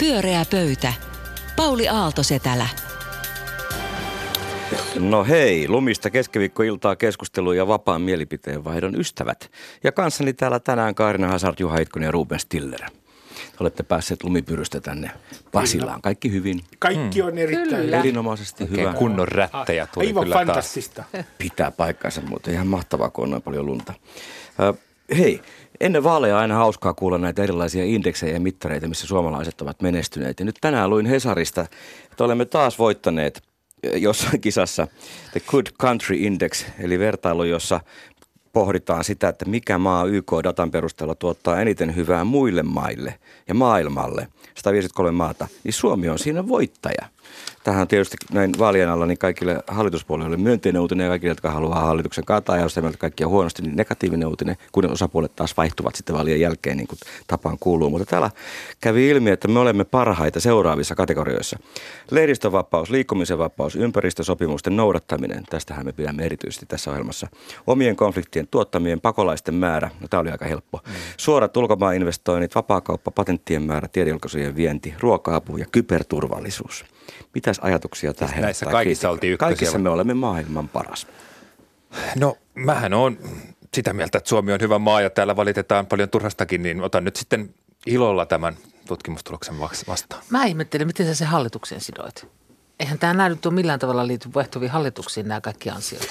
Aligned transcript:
Pyöreä 0.00 0.44
pöytä. 0.50 0.92
Pauli 1.56 1.88
Aaltosetälä. 1.88 2.68
No 4.98 5.24
hei, 5.24 5.68
lumista 5.68 6.10
keskiviikkoiltaa 6.10 6.96
keskustelu 6.96 7.52
ja 7.52 7.66
vapaan 7.66 8.00
mielipiteen 8.02 8.64
vaihdon 8.64 9.00
ystävät. 9.00 9.50
Ja 9.84 9.92
kanssani 9.92 10.32
täällä 10.32 10.60
tänään 10.60 10.94
Kaarina 10.94 11.28
Hazard, 11.28 11.54
Juha 11.60 11.74
Heitkonen 11.74 12.06
ja 12.06 12.10
Ruben 12.10 12.40
Stiller. 12.40 12.80
Olette 13.60 13.82
päässeet 13.82 14.24
lumipyrystä 14.24 14.80
tänne 14.80 15.10
Pasilaan. 15.52 16.02
Kaikki 16.02 16.32
hyvin? 16.32 16.60
Kaikki 16.78 17.22
on 17.22 17.38
erittäin 17.38 17.82
Kyllä. 17.82 17.98
Erinomaisesti 17.98 18.64
Oikein 18.64 18.80
hyvä. 18.80 18.92
kunnon 18.92 19.28
rättejä 19.28 19.86
tuli 19.86 20.06
Aivan 20.06 20.22
kyllä 20.24 20.34
taas. 20.34 20.46
fantastista. 20.46 21.04
Pitää 21.38 21.70
paikkansa, 21.70 22.20
mutta 22.20 22.50
ihan 22.50 22.66
mahtavaa, 22.66 23.10
kun 23.10 23.24
on 23.24 23.30
noin 23.30 23.42
paljon 23.42 23.66
lunta. 23.66 23.92
Ö, 24.60 24.74
hei, 25.18 25.42
ennen 25.80 26.04
vaaleja 26.04 26.38
aina 26.38 26.54
hauskaa 26.54 26.94
kuulla 26.94 27.18
näitä 27.18 27.42
erilaisia 27.42 27.84
indeksejä 27.84 28.32
ja 28.32 28.40
mittareita, 28.40 28.88
missä 28.88 29.06
suomalaiset 29.06 29.60
ovat 29.60 29.82
menestyneet. 29.82 30.38
Ja 30.40 30.46
nyt 30.46 30.56
tänään 30.60 30.90
luin 30.90 31.06
Hesarista, 31.06 31.66
että 32.10 32.24
olemme 32.24 32.44
taas 32.44 32.78
voittaneet 32.78 33.42
ö, 33.86 33.98
jossain 33.98 34.40
kisassa 34.40 34.88
The 35.32 35.40
Good 35.46 35.66
Country 35.80 36.16
Index, 36.16 36.64
eli 36.78 36.98
vertailu, 36.98 37.44
jossa 37.44 37.80
pohditaan 38.52 39.04
sitä, 39.04 39.28
että 39.28 39.44
mikä 39.44 39.78
maa 39.78 40.04
YK-datan 40.04 40.70
perusteella 40.70 41.14
tuottaa 41.14 41.60
eniten 41.60 41.96
hyvää 41.96 42.24
muille 42.24 42.62
maille 42.62 43.18
ja 43.48 43.54
maailmalle, 43.54 44.28
153 44.54 45.10
maata, 45.10 45.48
niin 45.64 45.72
Suomi 45.72 46.08
on 46.08 46.18
siinä 46.18 46.48
voittaja. 46.48 47.08
Tähän 47.64 47.80
on 47.80 47.88
tietysti 47.88 48.16
näin 48.32 48.52
vaalien 48.58 48.88
alla 48.88 49.06
niin 49.06 49.18
kaikille 49.18 49.62
hallituspuolueille 49.66 50.36
myönteinen 50.36 50.82
uutinen 50.82 51.04
ja 51.04 51.10
kaikille, 51.10 51.30
jotka 51.30 51.50
haluaa 51.50 51.80
hallituksen 51.80 52.24
kaataa 52.24 52.56
ja 52.56 52.62
jos 52.62 52.76
mieltä 52.76 52.98
kaikkia 52.98 53.28
huonosti, 53.28 53.62
niin 53.62 53.76
negatiivinen 53.76 54.28
uutinen, 54.28 54.56
kun 54.72 54.90
osapuolet 54.90 55.36
taas 55.36 55.56
vaihtuvat 55.56 55.94
sitten 55.94 56.16
vaalien 56.16 56.40
jälkeen, 56.40 56.76
niin 56.76 56.86
kuin 56.86 56.98
tapaan 57.26 57.56
kuuluu. 57.60 57.90
Mutta 57.90 58.06
täällä 58.06 58.30
kävi 58.80 59.08
ilmi, 59.08 59.30
että 59.30 59.48
me 59.48 59.58
olemme 59.58 59.84
parhaita 59.84 60.40
seuraavissa 60.40 60.94
kategorioissa. 60.94 61.58
Lehdistövapaus, 62.10 62.90
liikkumisen 62.90 63.38
vapaus, 63.38 63.76
ympäristösopimusten 63.76 64.76
noudattaminen, 64.76 65.44
tästähän 65.50 65.86
me 65.86 65.92
pidämme 65.92 66.24
erityisesti 66.24 66.66
tässä 66.66 66.90
ohjelmassa. 66.90 67.26
Omien 67.66 67.96
konfliktien 67.96 68.48
tuottamien 68.50 69.00
pakolaisten 69.00 69.54
määrä, 69.54 69.90
no 70.00 70.08
tämä 70.08 70.20
oli 70.20 70.30
aika 70.30 70.44
helppo. 70.44 70.80
Suorat 71.16 71.56
ulkomaaninvestoinnit, 71.56 72.54
vapaakauppa, 72.54 73.10
patenttien 73.10 73.62
määrä, 73.62 73.88
tiedejulkaisujen 73.88 74.56
vienti, 74.56 74.94
ruoka-apu 75.00 75.56
ja 75.56 75.66
kyberturvallisuus. 75.72 76.84
Mitäs 77.34 77.58
ajatuksia 77.58 78.14
tämä 78.14 78.28
Siis 78.30 78.40
näissä 78.40 78.66
herättää? 78.66 78.78
kaikissa 78.78 79.10
oltiin 79.10 79.32
ykkösiä 79.32 79.48
Kaikissa 79.48 79.78
me 79.78 79.88
olemme 79.88 80.14
maailman 80.14 80.68
paras. 80.68 81.06
No, 82.16 82.38
mähän 82.54 82.94
on 82.94 83.18
sitä 83.74 83.92
mieltä, 83.92 84.18
että 84.18 84.28
Suomi 84.28 84.52
on 84.52 84.60
hyvä 84.60 84.78
maa 84.78 85.00
ja 85.00 85.10
täällä 85.10 85.36
valitetaan 85.36 85.86
paljon 85.86 86.08
turhastakin, 86.10 86.62
niin 86.62 86.80
otan 86.80 87.04
nyt 87.04 87.16
sitten 87.16 87.54
ilolla 87.86 88.26
tämän 88.26 88.56
tutkimustuloksen 88.86 89.60
vastaan. 89.88 90.22
Mä 90.30 90.44
ihmettelen, 90.44 90.86
miten 90.86 91.06
sä 91.06 91.14
se 91.14 91.24
hallitukseen 91.24 91.80
sidoit. 91.80 92.26
Eihän 92.80 92.98
tämä 92.98 93.14
näy 93.14 93.30
nyt 93.30 93.46
ole 93.46 93.54
millään 93.54 93.78
tavalla 93.78 94.06
liity 94.06 94.28
vaihtuviin 94.34 94.70
hallituksiin 94.70 95.28
nämä 95.28 95.40
kaikki 95.40 95.70
ansiot. 95.70 96.02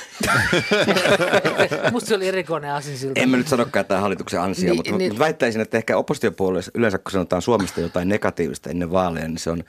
Musta 1.92 2.08
se 2.10 2.16
oli 2.16 2.28
erikoinen 2.28 2.72
asinsilta. 2.72 3.20
En 3.22 3.30
mä 3.30 3.38
nyt 3.38 3.48
sanokaan 3.48 3.86
tämä 3.86 4.02
hallituksen 4.02 4.42
ansio, 4.42 4.66
Niin, 4.70 4.76
mutta, 4.76 4.92
niin- 4.98 5.12
mutta 5.12 5.20
väittäisin, 5.24 5.62
että 5.62 5.78
ehkä 5.78 5.98
oppositiopuolueessa 5.98 6.72
yleensä 6.76 6.98
kun 6.98 7.12
sanotaan 7.12 7.42
Suomesta 7.42 7.82
jotain 7.82 8.10
negatiivista 8.10 8.70
ennen 8.70 8.92
vaaleja, 8.92 9.28
niin 9.28 9.38
se 9.38 9.50
on, 9.50 9.64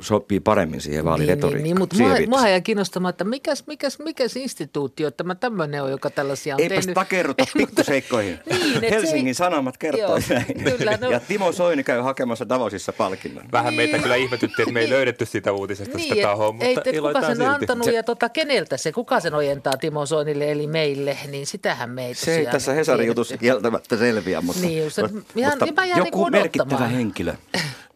sopii 0.00 0.40
paremmin 0.40 0.80
siihen 0.80 0.98
Niin, 0.98 1.04
vaaliretoriikkaan. 1.04 1.62
niin, 1.62 1.64
niin, 1.64 1.78
mutta 1.78 1.96
mua, 2.28 2.38
mua 2.40 2.48
jää 2.48 2.60
kiinnostamaan, 2.60 3.10
että 3.10 3.24
mikäs, 3.24 3.64
mikäs, 3.66 3.98
mikäs 3.98 4.36
instituutio 4.36 5.10
tämä 5.10 5.34
tämmöinen 5.34 5.82
on, 5.82 5.90
joka 5.90 6.10
tällaisia 6.10 6.54
on 6.54 6.60
Eipäs 6.60 6.76
tehnyt. 6.78 6.94
takerruta 6.94 7.44
pikkuseikkoihin. 7.58 8.38
Niin, 8.80 8.90
Helsingin 8.90 9.34
se- 9.34 9.38
Sanomat 9.38 9.78
kertoo 9.78 10.06
Joo, 10.16 10.18
näin. 10.30 10.76
kyllä, 10.78 10.98
no- 11.00 11.10
Ja 11.10 11.20
Timo 11.20 11.52
Soini 11.52 11.84
käy 11.84 12.00
hakemassa 12.00 12.48
Davosissa 12.48 12.92
palkinnon. 12.92 13.44
Vähän 13.52 13.74
meitä 13.74 13.98
kyllä 13.98 14.16
ihmetytti, 14.16 14.62
että 14.62 14.74
me 14.74 14.80
ei 14.80 14.90
löydetty 14.90 15.26
sitä 15.26 15.52
uutisesta 15.52 15.98
sitä 15.98 16.14
Niin, 16.14 16.22
tahoa, 16.22 16.27
et, 16.32 16.76
mutta 16.76 16.90
ei, 16.90 17.00
kuka 17.00 17.20
sen 17.26 17.42
on 17.42 17.48
antanut 17.48 17.84
Se- 17.84 17.92
ja 17.92 18.02
tota, 18.02 18.28
keneltä 18.28 18.76
se, 18.76 18.92
kuka 18.92 19.20
sen 19.20 19.34
ojentaa 19.34 19.76
Timo 19.76 20.06
Soinille 20.06 20.52
eli 20.52 20.66
meille, 20.66 21.18
niin 21.30 21.46
sitähän 21.46 21.90
me 21.90 22.06
ei 22.06 22.14
Se 22.14 22.36
ei 22.36 22.46
tässä 22.46 22.72
Hesarin 22.72 23.06
jutussa 23.06 23.38
kieltämättä 23.38 23.96
selviä, 23.96 24.40
mutta, 24.40 24.60
Niin 24.62 24.84
just, 24.84 24.98
että 24.98 25.10
ihan- 25.36 25.52
mutta 25.52 25.64
niin 25.64 25.74
mä 25.74 25.84
jään 25.86 25.98
joku 25.98 26.18
niinku 26.18 26.30
merkittävä 26.30 26.86
henkilö. 26.86 27.34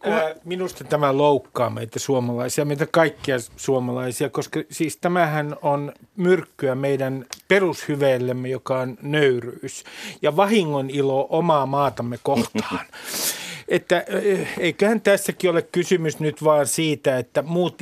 Ää, 0.05 0.35
Minusta 0.45 0.85
tämä 0.85 1.17
loukkaa 1.17 1.71
meitä 1.71 1.99
suomalaisia, 1.99 2.65
meitä 2.65 2.87
kaikkia 2.91 3.37
suomalaisia, 3.57 4.29
koska 4.29 4.61
siis 4.71 4.97
tämähän 4.97 5.57
on 5.63 5.93
myrkkyä 6.17 6.75
meidän 6.75 7.25
perushyveellemme, 7.49 8.49
joka 8.49 8.79
on 8.79 8.99
nöyryys 9.03 9.85
ja 10.23 10.37
vahingon 10.37 10.91
ilo 10.91 11.27
omaa 11.31 11.67
maatamme 11.67 12.19
kohtaan. 12.23 12.81
Että 13.73 14.05
eh, 14.09 14.49
eiköhän 14.59 15.01
tässäkin 15.01 15.51
ole 15.51 15.63
kysymys 15.63 16.21
nyt 16.21 16.45
vaan 16.45 16.67
siitä, 16.67 17.19
että 17.19 17.43
muut 17.43 17.79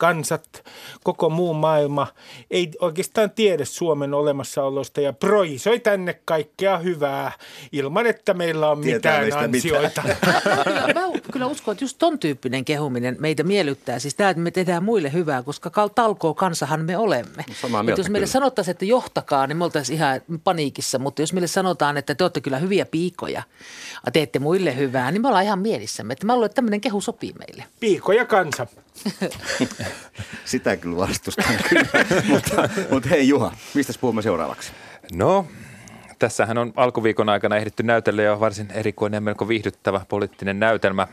kansat, 0.00 0.64
koko 1.04 1.30
muu 1.30 1.54
maailma 1.54 2.06
ei 2.50 2.70
oikeastaan 2.80 3.30
tiedä 3.30 3.64
Suomen 3.64 4.14
olemassaolosta 4.14 5.00
ja 5.00 5.12
projisoi 5.12 5.80
tänne 5.80 6.20
kaikkea 6.24 6.78
hyvää 6.78 7.32
ilman, 7.72 8.06
että 8.06 8.34
meillä 8.34 8.70
on 8.70 8.80
Tietää 8.80 9.24
mitään 9.24 9.50
meistä 9.50 9.68
mitään. 9.68 9.84
ansioita. 9.84 10.02
Kyllä, 10.64 10.94
mä 11.00 11.20
kyllä 11.32 11.46
uskon, 11.46 11.72
että 11.72 11.84
just 11.84 11.98
ton 11.98 12.18
tyyppinen 12.18 12.64
kehuminen 12.64 13.16
meitä 13.18 13.42
miellyttää. 13.42 13.98
Siis 13.98 14.14
tämä, 14.14 14.30
että 14.30 14.42
me 14.42 14.50
tehdään 14.50 14.84
muille 14.84 15.12
hyvää, 15.12 15.42
koska 15.42 15.70
talkoo 15.94 16.34
kansahan 16.34 16.84
me 16.84 16.96
olemme. 16.96 17.44
Samaa 17.60 17.82
mieltä 17.82 18.00
jos 18.00 18.08
meille 18.08 18.26
kyllä. 18.26 18.32
sanottaisiin, 18.32 18.72
että 18.72 18.84
johtakaa, 18.84 19.46
niin 19.46 19.56
me 19.56 19.64
oltaisiin 19.64 19.96
ihan 19.96 20.20
paniikissa. 20.44 20.98
Mutta 20.98 21.22
jos 21.22 21.32
meille 21.32 21.46
sanotaan, 21.46 21.96
että 21.96 22.14
te 22.14 22.24
olette 22.24 22.40
kyllä 22.40 22.58
hyviä 22.58 22.86
piikoja, 22.86 23.42
teette 24.12 24.38
muille 24.38 24.76
hyvää, 24.76 25.10
niin 25.10 25.22
me 25.22 25.28
ollaan 25.28 25.44
ihan 25.44 25.58
mielissämme. 25.58 26.12
Että 26.12 26.26
mä 26.26 26.34
luulen, 26.34 26.46
että 26.46 26.54
tämmöinen 26.54 26.80
kehu 26.80 27.00
sopii 27.00 27.32
meille. 27.38 27.64
Piiko 27.80 28.12
ja 28.12 28.24
kansa. 28.26 28.66
Sitä 30.44 30.76
kyllä 30.76 30.96
vastustan 30.96 31.56
kyllä. 31.68 32.04
mutta, 32.28 32.68
mutta 32.90 33.08
hei 33.08 33.28
Juha, 33.28 33.52
mistä 33.74 33.92
puhumme 34.00 34.22
seuraavaksi? 34.22 34.72
No, 35.12 35.46
tässähän 36.18 36.58
on 36.58 36.72
alkuviikon 36.76 37.28
aikana 37.28 37.56
ehditty 37.56 37.82
näytellä 37.82 38.22
jo 38.22 38.40
varsin 38.40 38.70
erikoinen 38.70 39.16
ja 39.16 39.20
melko 39.20 39.48
viihdyttävä 39.48 40.00
poliittinen 40.08 40.60
näytelmä. 40.60 41.06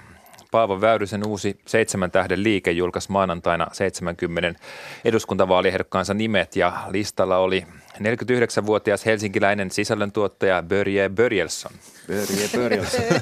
Paavo 0.51 0.81
Väyrysen 0.81 1.27
uusi 1.27 1.59
seitsemän 1.65 2.11
tähden 2.11 2.43
liike 2.43 2.71
julkaisi 2.71 3.11
maanantaina 3.11 3.67
70 3.71 4.59
eduskuntavaaliehdokkaansa 5.05 6.13
nimet 6.13 6.55
ja 6.55 6.73
listalla 6.89 7.37
oli 7.37 7.67
49-vuotias 7.99 9.05
helsinkiläinen 9.05 9.71
sisällöntuottaja 9.71 10.63
Börje 10.63 11.09
Börjelsson. 11.09 11.71
Börje 12.07 12.49
Börjelsen. 12.55 13.21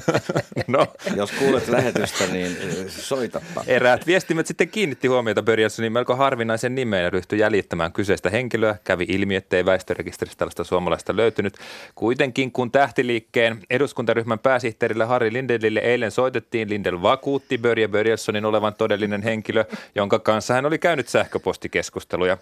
No, 0.66 0.86
Jos 1.16 1.32
kuulet 1.32 1.68
lähetystä, 1.68 2.24
niin 2.26 2.56
eh, 2.60 2.86
soitapa. 2.88 3.64
Eräät 3.66 4.06
viestimet 4.06 4.46
sitten 4.46 4.68
kiinnitti 4.68 5.08
huomiota 5.08 5.42
Börjelssonin 5.42 5.92
melko 5.92 6.16
harvinaisen 6.16 6.74
nimeen 6.74 7.04
ja 7.04 7.10
ryhtyi 7.10 7.38
jäljittämään 7.38 7.92
kyseistä 7.92 8.30
henkilöä. 8.30 8.76
Kävi 8.84 9.04
ilmi, 9.08 9.34
ettei 9.36 9.64
väestörekisteristä 9.64 10.38
tällaista 10.38 10.64
suomalaista 10.64 11.16
löytynyt. 11.16 11.54
Kuitenkin 11.94 12.52
kun 12.52 12.70
tähtiliikkeen 12.70 13.60
eduskuntaryhmän 13.70 14.38
pääsihteerille 14.38 15.04
Harri 15.04 15.32
Lindelille 15.32 15.80
eilen 15.80 16.10
soitettiin, 16.10 16.70
Lindel 16.70 17.02
vakuutti 17.02 17.58
Börje 17.58 17.88
Börjelssonin 17.88 18.44
olevan 18.44 18.74
todellinen 18.74 19.22
henkilö, 19.22 19.64
jonka 19.94 20.18
kanssa 20.18 20.54
hän 20.54 20.66
oli 20.66 20.78
käynyt 20.78 21.08
sähköpostikeskusteluja. 21.08 22.38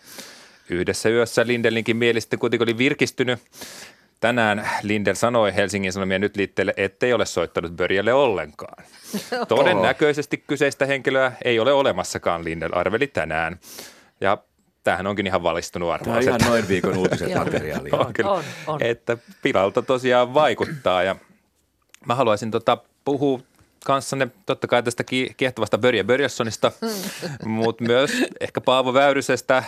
Yhdessä 0.70 1.08
yössä 1.08 1.46
Lindelinkin 1.46 1.96
mieli 1.96 2.20
sitten 2.20 2.38
kuitenkin 2.38 2.68
oli 2.68 2.78
virkistynyt. 2.78 3.38
Tänään 4.20 4.68
Lindel 4.82 5.14
sanoi 5.14 5.54
Helsingin 5.54 5.92
Sanomien 5.92 6.20
nyt 6.20 6.36
liitteelle, 6.36 6.74
ettei 6.76 7.12
ole 7.12 7.26
soittanut 7.26 7.72
Börjelle 7.72 8.12
ollenkaan. 8.12 8.84
Todennäköisesti 9.48 10.44
kyseistä 10.46 10.86
henkilöä 10.86 11.32
ei 11.44 11.58
ole 11.60 11.72
olemassakaan, 11.72 12.44
Lindel 12.44 12.70
arveli 12.72 13.06
tänään. 13.06 13.58
Ja 14.20 14.38
tämähän 14.84 15.06
onkin 15.06 15.26
ihan 15.26 15.42
valistunut 15.42 15.86
Tämä 15.88 15.94
on 15.94 16.18
arvaus. 16.18 16.26
ihan 16.26 16.40
noin 16.50 16.68
viikon 16.68 16.96
uutiset 16.96 17.34
materiaalia. 17.44 17.94
on, 17.96 18.12
kyllä, 18.12 18.30
on, 18.30 18.44
on. 18.66 18.82
että 18.82 19.16
pilalta 19.42 19.82
tosiaan 19.82 20.34
vaikuttaa 20.34 21.02
ja 21.02 21.16
mä 22.06 22.14
haluaisin 22.14 22.50
tota 22.50 22.78
puhua 23.04 23.40
kanssanne 23.84 24.28
totta 24.46 24.66
kai 24.66 24.82
tästä 24.82 25.04
ki- 25.04 25.34
kiehtovasta 25.36 25.78
Börje 25.78 26.04
Börjessonista, 26.04 26.72
mutta 27.44 27.84
myös 27.84 28.10
ehkä 28.40 28.60
Paavo 28.60 28.94
Väyrysestä. 28.94 29.64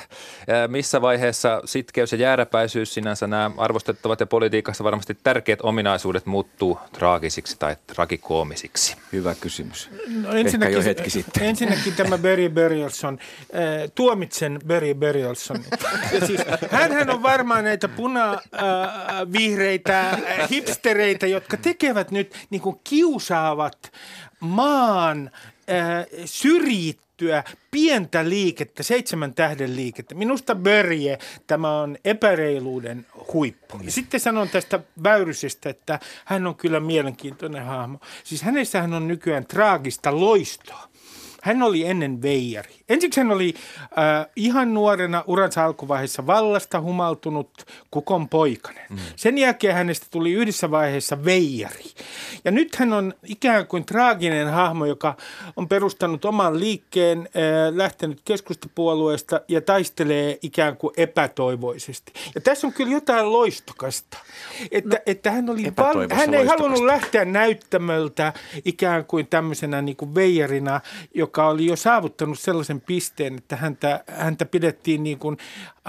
Missä 0.68 1.02
vaiheessa 1.02 1.62
sitkeys 1.64 2.12
ja 2.12 2.18
jääräpäisyys 2.18 2.94
sinänsä 2.94 3.26
nämä 3.26 3.50
arvostettavat 3.56 4.20
ja 4.20 4.26
politiikassa 4.26 4.84
varmasti 4.84 5.18
tärkeät 5.22 5.58
ominaisuudet 5.62 6.26
muuttuu 6.26 6.78
traagisiksi 6.92 7.56
tai 7.58 7.76
tragikoomisiksi? 7.86 8.96
Hyvä 9.12 9.34
kysymys. 9.34 9.90
No, 10.22 10.32
Ehkä 10.32 10.68
jo 10.68 10.82
hetki 10.82 11.10
sitten. 11.10 11.42
Ensinnäkin 11.42 11.94
tämä 11.96 12.18
Burialson. 12.54 13.18
Äh, 13.54 13.60
tuomitsen 13.94 14.60
Burialson. 15.00 15.64
Ja 16.12 16.26
siis, 16.26 16.40
hänhän 16.70 17.10
on 17.10 17.22
varmaan 17.22 17.64
näitä 17.64 17.88
puna-vihreitä 17.88 20.18
hipstereitä, 20.50 21.26
jotka 21.26 21.56
tekevät 21.56 22.10
nyt 22.10 22.34
niin 22.50 22.62
kuin 22.62 22.80
kiusaavat 22.84 23.92
maan 24.40 25.30
äh, 25.70 26.06
syrjittyä 26.24 27.44
pientä 27.70 28.28
liikettä, 28.28 28.82
seitsemän 28.82 29.34
tähden 29.34 29.76
liikettä. 29.76 30.14
Minusta 30.14 30.54
Börje, 30.54 31.18
tämä 31.46 31.80
on 31.80 31.96
epäreiluuden 32.04 33.06
huippu. 33.32 33.80
Ja 33.82 33.90
sitten 33.90 34.20
sanon 34.20 34.48
tästä 34.48 34.80
Väyrysestä, 35.02 35.70
että 35.70 36.00
hän 36.24 36.46
on 36.46 36.54
kyllä 36.54 36.80
mielenkiintoinen 36.80 37.64
hahmo. 37.64 37.98
Siis 38.24 38.42
hänessähän 38.42 38.94
on 38.94 39.08
nykyään 39.08 39.46
traagista 39.46 40.20
loistoa. 40.20 40.88
Hän 41.42 41.62
oli 41.62 41.86
ennen 41.86 42.22
veijari. 42.22 42.74
Ensiksi 42.88 43.20
hän 43.20 43.30
oli 43.30 43.54
äh, 43.82 44.26
ihan 44.36 44.74
nuorena 44.74 45.24
uransa 45.26 45.64
alkuvaiheessa 45.64 46.26
vallasta 46.26 46.80
humaltunut 46.80 47.50
kukon 47.90 48.28
poikainen. 48.28 48.86
Mm. 48.90 48.96
Sen 49.16 49.38
jälkeen 49.38 49.74
hänestä 49.74 50.06
tuli 50.10 50.32
yhdessä 50.32 50.70
vaiheessa 50.70 51.24
veijari. 51.24 51.84
Ja 52.44 52.50
nyt 52.50 52.76
hän 52.76 52.92
on 52.92 53.14
ikään 53.24 53.66
kuin 53.66 53.86
traaginen 53.86 54.48
hahmo, 54.48 54.86
joka 54.86 55.16
on 55.56 55.68
perustanut 55.68 56.24
oman 56.24 56.60
liikkeen, 56.60 57.18
äh, 57.18 57.76
lähtenyt 57.76 58.20
keskustapuolueesta 58.24 59.40
ja 59.48 59.60
taistelee 59.60 60.38
ikään 60.42 60.76
kuin 60.76 60.94
epätoivoisesti. 60.96 62.12
Ja 62.34 62.40
tässä 62.40 62.66
on 62.66 62.72
kyllä 62.72 62.92
jotain 62.92 63.32
loistokasta. 63.32 64.18
Että, 64.70 64.96
no, 64.96 65.02
että 65.06 65.30
hän, 65.30 65.50
oli 65.50 65.72
val- 65.76 66.08
hän 66.12 66.34
ei 66.34 66.46
halunnut 66.46 66.84
lähteä 66.84 67.24
näyttämöltä 67.24 68.32
ikään 68.64 69.04
kuin 69.04 69.26
tämmöisenä 69.26 69.82
niin 69.82 69.96
kuin 69.96 70.14
veijarina, 70.14 70.80
joka 71.14 71.48
oli 71.48 71.66
jo 71.66 71.76
saavuttanut 71.76 72.38
sellaisen 72.38 72.75
pisteen, 72.80 73.36
että 73.36 73.56
häntä, 73.56 74.04
häntä 74.06 74.44
pidettiin 74.44 75.02
niin 75.02 75.18
kuin, 75.18 75.36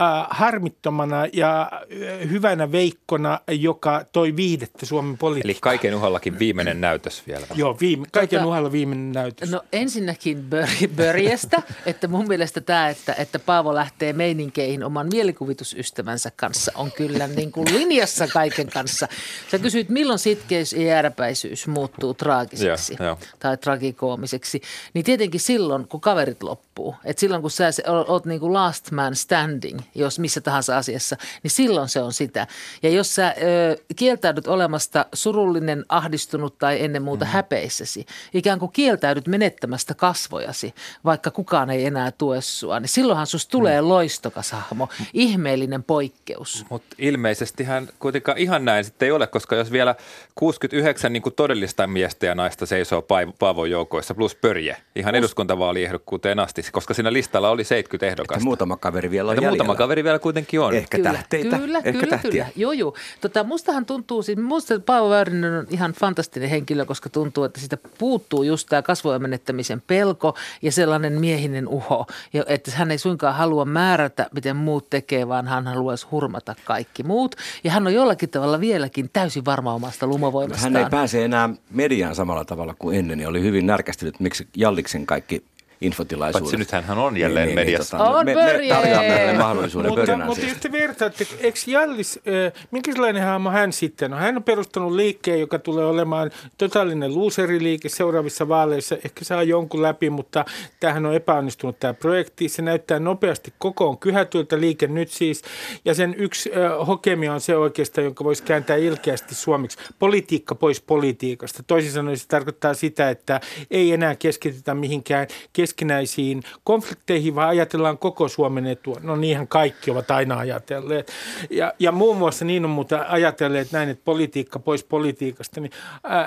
äh, 0.01 0.27
harmittomana 0.29 1.25
ja 1.33 1.61
äh, 1.61 2.29
hyvänä 2.29 2.71
veikkona, 2.71 3.39
joka 3.51 4.05
toi 4.11 4.35
viihdettä 4.35 4.85
Suomen 4.85 5.17
politiikkaan. 5.17 5.51
Eli 5.51 5.59
kaiken 5.79 5.95
uhallakin 5.95 6.39
viimeinen 6.39 6.81
näytös 6.81 7.23
vielä. 7.27 7.47
Joo, 7.55 7.77
viime, 7.81 8.07
kaiken 8.11 8.39
tota, 8.39 8.47
uhalla 8.47 8.71
viimeinen 8.71 9.11
näytös. 9.11 9.51
No 9.51 9.61
ensinnäkin 9.73 10.45
bör- 10.49 10.87
Börjestä, 10.95 11.63
että 11.85 12.07
mun 12.07 12.27
mielestä 12.27 12.61
tämä, 12.61 12.89
että, 12.89 13.13
että 13.13 13.39
Paavo 13.39 13.75
lähtee 13.75 14.13
meininkeihin 14.13 14.83
oman 14.83 15.07
mielikuvitusystävänsä 15.11 16.31
kanssa 16.35 16.71
on 16.75 16.91
kyllä 16.91 17.27
niin 17.37 17.51
kuin 17.51 17.73
linjassa 17.73 18.27
kaiken 18.27 18.67
kanssa. 18.67 19.07
Sä 19.51 19.59
kysyit, 19.59 19.89
milloin 19.89 20.19
sitkeys 20.19 20.73
ja 20.73 20.81
jääräpäisyys 20.81 21.67
muuttuu 21.67 22.13
traagiseksi 22.13 22.95
ja, 22.99 23.05
ja. 23.05 23.17
tai 23.39 23.57
tragikoomiseksi, 23.57 24.61
niin 24.93 25.05
tietenkin 25.05 25.39
silloin, 25.39 25.87
kun 25.87 26.01
kaverit 26.01 26.43
loppuu. 26.43 26.76
Et 27.05 27.17
silloin, 27.17 27.41
kun 27.41 27.51
sä 27.51 27.69
oot 28.07 28.25
niin 28.25 28.39
kuin 28.39 28.53
last 28.53 28.91
man 28.91 29.15
standing, 29.15 29.79
jos 29.95 30.19
missä 30.19 30.41
tahansa 30.41 30.77
asiassa, 30.77 31.15
niin 31.43 31.51
silloin 31.51 31.89
se 31.89 32.01
on 32.01 32.13
sitä. 32.13 32.47
Ja 32.83 32.89
jos 32.89 33.15
sä 33.15 33.27
ö, 33.27 33.77
kieltäydyt 33.95 34.47
olemasta 34.47 35.05
surullinen, 35.13 35.85
ahdistunut 35.89 36.57
tai 36.57 36.83
ennen 36.83 37.01
muuta 37.01 37.25
mm. 37.25 37.31
häpeissäsi, 37.31 38.05
ikään 38.33 38.59
kuin 38.59 38.71
kieltäydyt 38.71 39.27
menettämästä 39.27 39.93
kasvojasi, 39.93 40.73
vaikka 41.05 41.31
kukaan 41.31 41.69
ei 41.69 41.85
enää 41.85 42.11
tue 42.11 42.41
sua, 42.41 42.79
niin 42.79 42.89
silloinhan 42.89 43.27
susta 43.27 43.51
tulee 43.51 43.81
mm. 43.81 43.89
loistokas 43.89 44.51
hahmo, 44.51 44.89
ihmeellinen 45.13 45.83
poikkeus. 45.83 46.65
Mutta 46.69 46.95
ilmeisesti 46.97 47.63
hän 47.63 47.89
kuitenkaan 47.99 48.37
ihan 48.37 48.65
näin 48.65 48.83
sitten 48.83 49.05
ei 49.05 49.11
ole, 49.11 49.27
koska 49.27 49.55
jos 49.55 49.71
vielä 49.71 49.95
69 50.35 51.13
niin 51.13 51.23
kuin 51.23 51.35
todellista 51.35 51.87
miestä 51.87 52.25
ja 52.25 52.35
naista 52.35 52.65
seisoo 52.65 53.05
Paavon 53.39 53.71
joukoissa 53.71 54.13
plus 54.13 54.35
pörje 54.35 54.77
ihan 54.95 55.15
eduskuntavaaliehdokkuuteen 55.15 56.39
asti, 56.39 56.63
koska 56.71 56.93
siinä 56.93 57.13
listalla 57.13 57.49
oli 57.49 57.63
70 57.63 58.05
ehdokasta. 58.05 58.37
Että 58.37 58.43
muutama 58.43 58.77
kaveri 58.77 59.11
vielä 59.11 59.31
on 59.31 59.37
Muutama 59.43 59.75
kaveri 59.75 60.03
vielä 60.03 60.19
kuitenkin 60.19 60.59
on. 60.59 60.73
Ehkä 60.73 60.97
kyllä, 60.97 61.11
tähteitä. 61.11 61.57
Kyllä, 61.57 61.77
ehkä 61.77 61.91
kyllä, 61.91 62.07
tähtiä. 62.07 62.31
kyllä. 62.31 62.47
Joo, 62.55 62.71
joo. 62.71 62.93
Tota, 63.21 63.43
mustahan 63.43 63.85
tuntuu, 63.85 64.23
siis 64.23 64.37
musta 64.37 64.79
Paavo 64.79 65.09
Väyrynen 65.09 65.53
on 65.53 65.67
ihan 65.69 65.93
fantastinen 65.93 66.49
henkilö, 66.49 66.85
koska 66.85 67.09
tuntuu, 67.09 67.43
että 67.43 67.59
siitä 67.59 67.77
puuttuu 67.97 68.43
just 68.43 68.69
tämä 68.69 68.81
kasvojen 68.81 69.21
menettämisen 69.21 69.81
pelko 69.87 70.35
ja 70.61 70.71
sellainen 70.71 71.19
miehinen 71.19 71.67
uho. 71.67 72.05
Ja 72.33 72.43
että 72.47 72.71
hän 72.71 72.91
ei 72.91 72.97
suinkaan 72.97 73.35
halua 73.35 73.65
määrätä, 73.65 74.27
miten 74.31 74.55
muut 74.55 74.89
tekee, 74.89 75.27
vaan 75.27 75.47
hän 75.47 75.67
haluaisi 75.67 76.07
hurmata 76.11 76.55
kaikki 76.65 77.03
muut. 77.03 77.35
Ja 77.63 77.71
hän 77.71 77.87
on 77.87 77.93
jollakin 77.93 78.29
tavalla 78.29 78.59
vieläkin 78.59 79.09
täysin 79.13 79.45
varma 79.45 79.73
omasta 79.73 80.07
lumovoimastaan. 80.07 80.73
Hän 80.73 80.83
ei 80.83 80.89
pääse 80.89 81.25
enää 81.25 81.49
mediaan 81.69 82.15
samalla 82.15 82.45
tavalla 82.45 82.75
kuin 82.79 82.97
ennen, 82.97 83.17
niin 83.17 83.27
oli 83.27 83.41
hyvin 83.41 83.65
närkästynyt, 83.65 84.19
miksi 84.19 84.47
Jalliksen 84.55 85.05
kaikki 85.05 85.43
infotilaisuudet. 85.81 86.43
Paitsi 86.43 86.57
nythän 86.57 86.83
hän 86.83 86.97
on 86.97 87.17
jälleen 87.17 87.47
niin, 87.47 87.55
niin 87.55 87.65
mediassa. 87.65 87.97
Niin, 87.97 88.05
tota, 88.05 88.19
on 88.19 88.25
me, 88.25 88.35
me 88.35 88.67
tarjoamme 88.69 89.09
hänelle 89.09 89.37
mahdollisuuden 89.37 89.91
mutta, 89.91 90.17
mutta 90.25 90.45
jos 90.45 90.57
te 90.57 90.71
vertaatte, 90.71 91.27
eikö 91.39 91.59
Jallis, 91.67 92.19
äh, 92.27 92.67
minkälainen 92.71 93.23
hahmo 93.23 93.49
hän 93.49 93.73
sitten 93.73 94.13
on? 94.13 94.19
Hän 94.19 94.37
on 94.37 94.43
perustanut 94.43 94.91
liikkeen, 94.91 95.39
joka 95.39 95.59
tulee 95.59 95.85
olemaan 95.85 96.31
totaalinen 96.57 97.13
luuseriliike 97.13 97.89
seuraavissa 97.89 98.47
vaaleissa. 98.47 98.95
Ehkä 99.05 99.25
saa 99.25 99.43
jonkun 99.43 99.81
läpi, 99.81 100.09
mutta 100.09 100.45
tämähän 100.79 101.05
on 101.05 101.13
epäonnistunut 101.13 101.79
tämä 101.79 101.93
projekti. 101.93 102.49
Se 102.49 102.61
näyttää 102.61 102.99
nopeasti 102.99 103.53
kokoon 103.57 103.97
kyhätyltä 103.97 104.59
liike 104.59 104.87
nyt 104.87 105.09
siis. 105.09 105.41
Ja 105.85 105.93
sen 105.93 106.15
yksi 106.17 106.51
äh, 106.51 106.87
hokemi 106.87 107.29
on 107.29 107.41
se 107.41 107.57
oikeastaan, 107.57 108.05
jonka 108.05 108.23
voisi 108.23 108.43
kääntää 108.43 108.75
ilkeästi 108.75 109.35
suomeksi. 109.35 109.77
Politiikka 109.99 110.55
pois 110.55 110.81
politiikasta. 110.81 111.63
Toisin 111.63 111.91
sanoen 111.91 112.17
se 112.17 112.27
tarkoittaa 112.27 112.73
sitä, 112.73 113.09
että 113.09 113.41
ei 113.71 113.93
enää 113.93 114.15
keskitytä 114.15 114.73
mihinkään 114.73 115.27
keskinäisiin 115.67 116.43
konflikteihin, 116.63 117.35
vaan 117.35 117.49
ajatellaan 117.49 117.97
koko 117.97 118.27
Suomen 118.27 118.67
etua. 118.67 118.97
No 119.03 119.15
niinhän 119.15 119.47
kaikki 119.47 119.91
ovat 119.91 120.11
aina 120.11 120.37
ajatelleet. 120.37 121.11
Ja, 121.49 121.73
ja 121.79 121.91
muun 121.91 122.17
muassa 122.17 122.45
niin 122.45 122.65
on 122.65 122.71
muuten 122.71 123.07
ajatelleet 123.07 123.71
näin, 123.71 123.89
että 123.89 124.05
politiikka 124.05 124.59
pois 124.59 124.83
politiikasta, 124.83 125.61
niin 125.61 125.71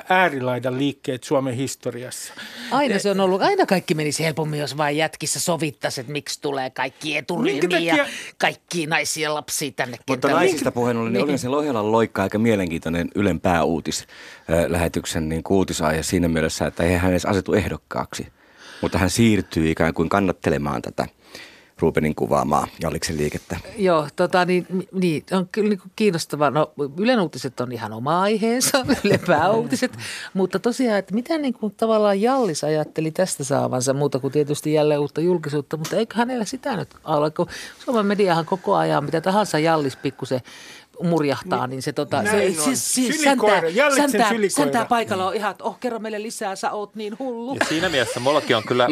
äärilaidan 0.08 0.78
liikkeet 0.78 1.24
Suomen 1.24 1.54
historiassa. 1.54 2.34
Aina 2.70 2.98
se 2.98 3.10
on 3.10 3.20
ollut, 3.20 3.42
aina 3.42 3.66
kaikki 3.66 3.94
menisi 3.94 4.24
helpommin, 4.24 4.60
jos 4.60 4.76
vain 4.76 4.96
jätkissä 4.96 5.40
sovittaisi, 5.40 6.00
että 6.00 6.12
miksi 6.12 6.40
tulee 6.40 6.70
kaikki 6.70 7.16
eturyhmiä 7.16 7.96
ja 7.96 8.06
kaikki 8.38 8.86
naisia 8.86 9.28
ja 9.28 9.34
lapsia 9.34 9.70
tänne 9.70 9.96
Mutta 9.96 10.12
kentälle. 10.12 10.34
naisista 10.34 10.72
puheen 10.72 10.96
ollen, 10.96 11.12
niin, 11.12 11.24
niin 11.24 11.30
oli 11.30 11.38
se 11.38 11.48
loikka 11.48 12.22
aika 12.22 12.38
mielenkiintoinen 12.38 13.08
Ylen 13.14 13.40
pääuutis 13.40 14.06
lähetyksen 14.68 15.28
niin 15.28 15.42
uutisaihe 15.50 16.02
siinä 16.02 16.28
mielessä, 16.28 16.66
että 16.66 16.82
ei 16.82 16.96
hän 16.96 17.10
edes 17.10 17.26
asetu 17.26 17.52
ehdokkaaksi– 17.52 18.26
mutta 18.80 18.98
hän 18.98 19.10
siirtyy 19.10 19.70
ikään 19.70 19.94
kuin 19.94 20.08
kannattelemaan 20.08 20.82
tätä 20.82 21.06
Rubenin 21.80 22.14
kuvaamaa 22.14 22.66
Jalliksen 22.82 23.16
liikettä. 23.16 23.56
Joo, 23.76 24.08
tota, 24.16 24.44
niin, 24.44 24.66
niin, 24.92 25.24
on 25.32 25.48
kyllä 25.52 25.68
niin 25.68 25.80
kiinnostavaa. 25.96 26.50
No, 26.50 26.72
Ylen 26.96 27.20
uutiset 27.20 27.60
on 27.60 27.72
ihan 27.72 27.92
oma 27.92 28.20
aiheensa, 28.22 28.78
Yle 29.04 29.20
pääuutiset, 29.26 29.92
mutta 30.34 30.58
tosiaan, 30.58 30.98
että 30.98 31.14
mitä 31.14 31.38
niin 31.38 31.54
kuin 31.54 31.74
tavallaan 31.76 32.20
Jallis 32.20 32.64
ajatteli 32.64 33.10
tästä 33.10 33.44
saavansa 33.44 33.94
muuta 33.94 34.18
kuin 34.18 34.32
tietysti 34.32 34.72
jälleen 34.72 35.00
uutta 35.00 35.20
julkisuutta, 35.20 35.76
mutta 35.76 35.96
eikö 35.96 36.14
hänellä 36.16 36.44
sitä 36.44 36.76
nyt 36.76 36.88
ole, 37.04 37.30
kun 37.30 37.46
Suomen 37.84 38.06
mediahan 38.06 38.46
koko 38.46 38.74
ajan, 38.74 39.04
mitä 39.04 39.20
tahansa 39.20 39.58
Jallis 39.58 39.96
pikkusen 39.96 40.40
murjahtaa, 41.02 41.66
niin, 41.66 41.70
niin 41.70 41.82
se, 41.82 41.92
tota, 41.92 42.22
se 42.22 42.54
siis, 42.64 42.94
siis 42.94 43.22
säntää, 43.22 43.62
säntää, 43.96 44.32
säntää 44.48 44.84
paikalla 44.84 45.26
on 45.26 45.34
ihan, 45.34 45.50
että 45.50 45.64
oh 45.64 45.80
kerro 45.80 45.98
meille 45.98 46.22
lisää, 46.22 46.56
sä 46.56 46.70
oot 46.70 46.94
niin 46.94 47.18
hullu. 47.18 47.54
Ja 47.54 47.66
siinä 47.68 47.88
mielessä 47.88 48.20
mullakin 48.20 48.56
on 48.56 48.62
kyllä 48.66 48.88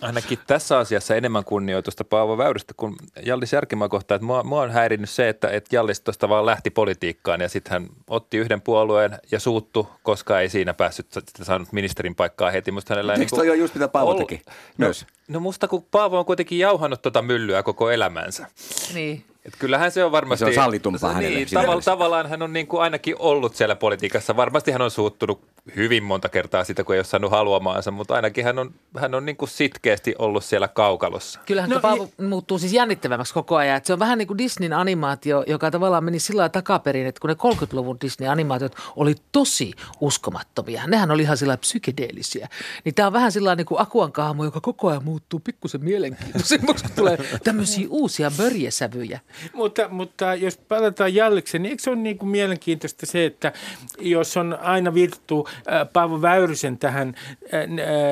ainakin 0.00 0.38
tässä 0.46 0.78
asiassa 0.78 1.14
enemmän 1.14 1.44
kunnioitusta 1.44 2.04
Paavo 2.04 2.38
Väyrystä 2.38 2.74
kuin 2.76 2.94
Jallis 3.24 3.52
Järkimää 3.52 3.88
kohtaan. 3.88 4.16
Että 4.16 4.26
mua, 4.26 4.42
mua 4.42 4.62
on 4.62 4.70
häirinnyt 4.70 5.10
se, 5.10 5.28
että, 5.28 5.48
että 5.48 5.76
Jallis 5.76 6.00
tuosta 6.00 6.28
vaan 6.28 6.46
lähti 6.46 6.70
politiikkaan 6.70 7.40
ja 7.40 7.48
sitten 7.48 7.72
hän 7.72 7.88
otti 8.06 8.36
yhden 8.36 8.60
puolueen 8.60 9.18
ja 9.30 9.40
suuttu, 9.40 9.88
koska 10.02 10.40
ei 10.40 10.48
siinä 10.48 10.74
päässyt 10.74 11.06
saanut 11.42 11.72
ministerin 11.72 12.14
paikkaa 12.14 12.50
heti. 12.50 12.70
Musta 12.70 12.94
hänellä 12.94 13.12
Eikö 13.12 13.20
niin 13.20 13.36
toi 13.36 13.50
ole 13.50 13.56
just 13.56 13.74
mitä 13.74 13.88
Paavo 13.88 14.10
ollut, 14.10 14.28
teki 14.28 14.42
no, 14.78 14.86
myös? 14.86 15.06
No 15.28 15.40
musta 15.40 15.68
kun 15.68 15.86
Paavo 15.90 16.18
on 16.18 16.24
kuitenkin 16.24 16.58
jauhannut 16.58 17.02
tuota 17.02 17.22
myllyä 17.22 17.62
koko 17.62 17.90
elämänsä. 17.90 18.46
Niin. 18.94 19.24
Et 19.46 19.56
kyllähän 19.58 19.92
se 19.92 20.04
on 20.04 20.12
varmasti... 20.12 20.44
Se 20.44 20.48
on 20.48 20.64
sallitumpaa 20.64 21.12
hänelle. 21.12 21.36
Niin, 21.36 21.48
tavalla, 21.54 21.82
tavallaan 21.82 22.28
hän 22.28 22.42
on 22.42 22.52
niin 22.52 22.66
kuin 22.66 22.82
ainakin 22.82 23.16
ollut 23.18 23.56
siellä 23.56 23.76
politiikassa. 23.76 24.36
Varmasti 24.36 24.70
hän 24.70 24.82
on 24.82 24.90
suuttunut 24.90 25.40
hyvin 25.76 26.02
monta 26.02 26.28
kertaa 26.28 26.64
sitä, 26.64 26.84
kun 26.84 26.94
ei 26.94 26.98
ole 26.98 27.04
saanut 27.04 27.30
haluamaansa, 27.30 27.90
mutta 27.90 28.14
ainakin 28.14 28.44
hän 28.44 28.58
on, 28.58 28.74
hän 28.96 29.14
on 29.14 29.26
niin 29.26 29.36
kuin 29.36 29.48
sitkeästi 29.48 30.14
ollut 30.18 30.44
siellä 30.44 30.68
kaukalossa. 30.68 31.40
Kyllähän 31.46 31.70
no, 31.70 31.80
Paavo 31.80 32.04
i- 32.04 32.22
muuttuu 32.22 32.58
siis 32.58 32.72
jännittävämmäksi 32.72 33.34
koko 33.34 33.56
ajan. 33.56 33.76
Että 33.76 33.86
se 33.86 33.92
on 33.92 33.98
vähän 33.98 34.18
niin 34.18 34.28
kuin 34.28 34.38
Disneyn 34.38 34.72
animaatio, 34.72 35.44
joka 35.46 35.70
tavallaan 35.70 36.04
meni 36.04 36.18
sillä 36.18 36.38
lailla 36.38 36.52
takaperin, 36.52 37.06
että 37.06 37.20
kun 37.20 37.30
ne 37.30 37.36
30-luvun 37.66 37.98
Disney-animaatiot 38.00 38.76
oli 38.96 39.14
tosi 39.32 39.72
uskomattomia. 40.00 40.86
Nehän 40.86 41.10
oli 41.10 41.22
ihan 41.22 41.36
sillä 41.36 41.56
psykedeellisiä. 41.56 42.48
Niin 42.84 42.94
tämä 42.94 43.06
on 43.06 43.12
vähän 43.12 43.32
sillä 43.32 43.56
niin 43.56 43.66
kuin 43.66 43.80
Akuan 43.80 44.12
kahmo, 44.12 44.44
joka 44.44 44.60
koko 44.60 44.88
ajan 44.88 45.04
muuttuu 45.04 45.40
pikkusen 45.40 45.84
mielenkiintoisemmaksi, 45.84 46.84
kun 46.84 46.92
tulee 46.96 47.18
tämmöisiä 47.44 47.86
uusia 47.90 48.30
börjesävyjä. 48.36 49.20
Mutta, 49.52 49.88
mutta 49.88 50.34
jos 50.34 50.56
palataan 50.56 51.14
Jallikseen, 51.14 51.62
niin 51.62 51.70
eikö 51.70 51.82
se 51.82 51.90
ole 51.90 51.98
niin 51.98 52.18
kuin 52.18 52.28
mielenkiintoista 52.28 53.06
se, 53.06 53.24
että 53.24 53.52
jos 53.98 54.36
on 54.36 54.58
aina 54.62 54.94
viitattu 54.94 55.48
äh, 55.48 55.88
Paavo 55.92 56.22
Väyrysen 56.22 56.78
tähän 56.78 57.14
äh, 57.54 57.60
äh, 57.60 57.66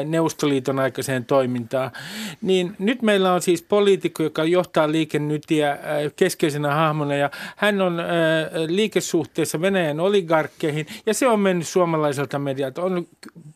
Neuvostoliiton 0.05 0.79
aikaiseen 0.79 1.25
toimintaan, 1.25 1.91
niin 2.43 2.77
nyt 2.79 3.03
meillä 3.03 3.33
on 3.33 3.43
siis 3.43 3.63
poliitikko, 3.63 4.23
joka 4.23 4.45
johtaa 4.45 4.93
liikennytiä 4.93 5.79
keskeisenä 6.17 6.75
hahmona 6.75 7.15
ja 7.15 7.31
hän 7.57 7.81
on 7.81 8.03
liikesuhteessa 8.67 9.61
Venäjän 9.61 10.01
oligarkkeihin 10.01 10.87
ja 11.07 11.15
se 11.15 11.27
on 11.29 11.41
mennyt 11.41 11.69
suomalaiselta 11.69 12.39
medialta, 12.39 12.83
on 12.83 13.07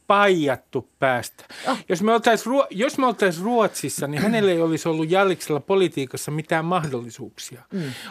paijattu 0.06 0.88
päästä. 0.98 1.44
Oh. 1.68 1.78
Jos 1.88 2.02
me 2.02 2.12
oltaisiin 2.12 2.54
jos 2.70 2.98
me 2.98 3.06
oltais 3.06 3.42
Ruotsissa, 3.42 4.06
niin 4.06 4.22
hänellä 4.22 4.50
ei 4.50 4.60
olisi 4.60 4.88
ollut 4.88 5.10
Jalliksella 5.10 5.60
politiikassa 5.60 6.30
mitään 6.30 6.64
mahdollisuuksia. 6.64 7.57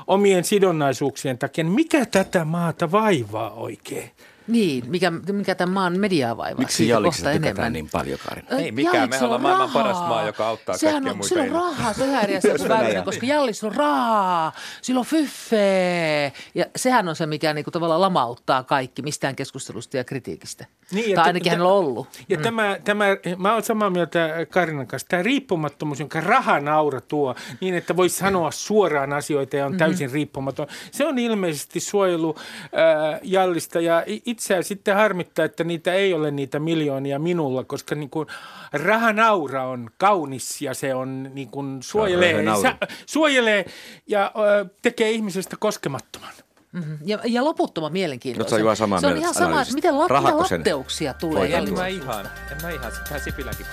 Omien 0.07 0.43
sidonnaisuuksien 0.43 1.37
takia. 1.37 1.65
Mikä 1.65 2.05
tätä 2.05 2.45
maata 2.45 2.91
vaivaa 2.91 3.49
oikein? 3.51 4.11
Niin, 4.47 4.83
mikä, 4.89 5.11
mikä 5.31 5.55
tämän 5.55 5.73
maan 5.73 5.99
mediaa 5.99 6.37
vaivaa. 6.37 6.59
Miksi 6.59 6.87
Jalliksesta 6.87 7.31
tykätään 7.31 7.73
niin 7.73 7.89
paljon, 7.91 8.19
Karin? 8.29 8.45
Ei 8.49 8.71
mikään, 8.71 9.09
me 9.09 9.19
ollaan 9.21 9.41
maailman 9.41 9.69
paras 9.69 9.97
maa, 9.97 10.25
joka 10.25 10.47
auttaa 10.47 10.77
Sehän 10.77 11.03
kaikkia 11.03 11.11
on, 11.11 11.17
muita. 11.17 11.29
Sillä 11.29 11.43
on 11.43 11.51
rahaa, 11.51 11.93
se 11.93 12.03
on 12.03 12.09
ihan 12.09 12.23
eri 12.23 13.03
koska 13.05 13.25
Jallis 13.25 13.63
on 13.63 13.75
rahaa, 13.75 14.51
sillä 14.81 14.99
on 14.99 15.05
fyffee. 15.05 16.33
Ja 16.55 16.65
sehän 16.75 17.09
on 17.09 17.15
se, 17.15 17.25
mikä 17.25 17.53
niinku 17.53 17.71
tavallaan 17.71 18.01
lamauttaa 18.01 18.63
kaikki 18.63 19.01
mistään 19.01 19.35
keskustelusta 19.35 19.97
ja 19.97 20.03
kritiikistä. 20.03 20.65
Niin, 20.91 21.15
tai 21.15 21.25
ainakin 21.25 21.51
hän 21.51 21.61
on 21.61 21.71
ollut. 21.71 22.07
Ja 22.29 22.37
mm. 22.37 22.43
tämä, 22.43 22.77
tämä, 22.83 23.05
mä 23.37 23.51
olen 23.53 23.63
samaa 23.63 23.89
mieltä 23.89 24.29
Karinan 24.49 24.87
kanssa, 24.87 25.07
tämä 25.07 25.23
riippumattomuus, 25.23 25.99
jonka 25.99 26.21
rahanaura 26.21 27.01
tuo, 27.01 27.35
niin 27.61 27.75
että 27.75 27.95
voisi 27.95 28.17
sanoa 28.17 28.51
suoraan 28.51 29.13
asioita 29.13 29.55
ja 29.55 29.65
on 29.65 29.71
mm-hmm. 29.71 29.79
täysin 29.79 30.11
riippumaton. 30.11 30.67
Se 30.91 31.05
on 31.05 31.19
ilmeisesti 31.19 31.79
suojelu 31.79 32.35
äh, 32.37 33.19
Jallista 33.23 33.81
ja 33.81 34.03
itseä 34.37 34.61
sitten 34.61 34.95
harmittaa, 34.95 35.45
että 35.45 35.63
niitä 35.63 35.93
ei 35.93 36.13
ole 36.13 36.31
niitä 36.31 36.59
miljoonia 36.59 37.19
minulla, 37.19 37.63
koska 37.63 37.95
niin 37.95 38.09
kuin 38.09 38.27
rahanaura 38.73 39.67
on 39.67 39.89
kaunis 39.97 40.61
ja 40.61 40.73
se 40.73 40.93
on 40.93 41.29
niin 41.33 41.49
kuin 41.49 41.83
suojelee, 41.83 42.43
sa, 42.61 42.75
suojelee 43.05 43.65
ja 44.07 44.25
äh, 44.25 44.69
tekee 44.81 45.11
ihmisestä 45.11 45.55
koskemattoman. 45.59 46.33
Mm-hmm. 46.71 46.97
Ja, 47.05 47.19
ja 47.25 47.45
loputtoman 47.45 47.91
mielenkiintoista. 47.91 48.57
Se 48.57 48.63
on, 48.63 48.75
samaa 48.75 48.99
se 48.99 49.07
on 49.07 49.17
ihan 49.17 49.33
sama, 49.33 49.61
että 49.61 49.73
miten, 49.73 49.99
la, 49.99 50.03
mitä 50.03 50.37
latteuksia 50.37 51.13
tulee. 51.13 51.57
En 51.57 51.73
mä 51.73 51.87
ihan, 51.87 52.29
en 52.51 52.61
mä 52.61 52.69
ihan, 52.69 52.91
tähän 53.03 53.21
Sipilänkin 53.21 53.65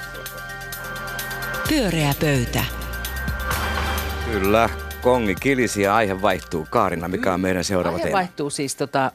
Pyöreä 1.69 2.15
pöytä. 2.21 2.65
Kyllä, 4.33 4.69
kongi 5.05 5.35
kilisi 5.35 5.83
ja 5.83 5.97
aihe 5.97 6.23
vaihtuu. 6.23 6.67
Kaarina, 6.71 7.09
mikä 7.09 7.35
on 7.35 7.41
meidän 7.41 7.65
seuraava 7.65 7.97
aihe 7.97 8.05
teema? 8.05 8.19
vaihtuu 8.19 8.51
siis 8.51 8.77
tota, 8.77 9.13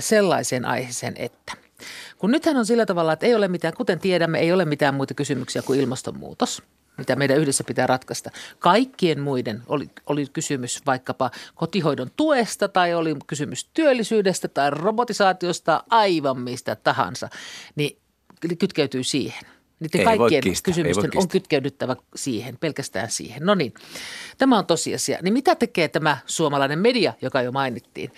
sellaiseen 0.00 0.64
aiheeseen, 0.64 1.14
että 1.16 1.52
kun 2.18 2.30
nythän 2.30 2.56
on 2.56 2.66
sillä 2.66 2.86
tavalla, 2.86 3.12
että 3.12 3.26
ei 3.26 3.34
ole 3.34 3.48
mitään, 3.48 3.74
kuten 3.74 3.98
tiedämme, 3.98 4.38
ei 4.38 4.52
ole 4.52 4.64
mitään 4.64 4.94
muita 4.94 5.14
kysymyksiä 5.14 5.62
kuin 5.62 5.80
ilmastonmuutos– 5.80 6.62
mitä 7.00 7.16
meidän 7.16 7.36
yhdessä 7.36 7.64
pitää 7.64 7.86
ratkaista. 7.86 8.30
Kaikkien 8.58 9.20
muiden 9.20 9.62
oli, 9.66 9.90
oli 10.06 10.26
kysymys 10.32 10.82
vaikkapa 10.86 11.30
kotihoidon 11.54 12.10
tuesta 12.16 12.68
tai 12.68 12.94
oli 12.94 13.16
kysymys 13.26 13.70
työllisyydestä 13.74 14.48
tai 14.48 14.70
robotisaatiosta, 14.70 15.84
aivan 15.90 16.40
mistä 16.40 16.76
tahansa, 16.76 17.28
niin 17.76 17.98
kytkeytyy 18.58 19.04
siihen. 19.04 19.44
Niiden 19.80 20.00
ei 20.00 20.04
kaikkien 20.04 20.42
kiistää, 20.42 20.72
kysymysten 20.72 21.10
on 21.14 21.28
kytkeydyttävä 21.28 21.96
siihen, 22.16 22.58
pelkästään 22.58 23.10
siihen. 23.10 23.46
No 23.46 23.54
niin, 23.54 23.74
tämä 24.38 24.58
on 24.58 24.66
tosiasia. 24.66 25.18
Niin 25.22 25.32
mitä 25.32 25.54
tekee 25.54 25.88
tämä 25.88 26.16
suomalainen 26.26 26.78
media, 26.78 27.14
joka 27.22 27.42
jo 27.42 27.52
mainittiin? 27.52 28.12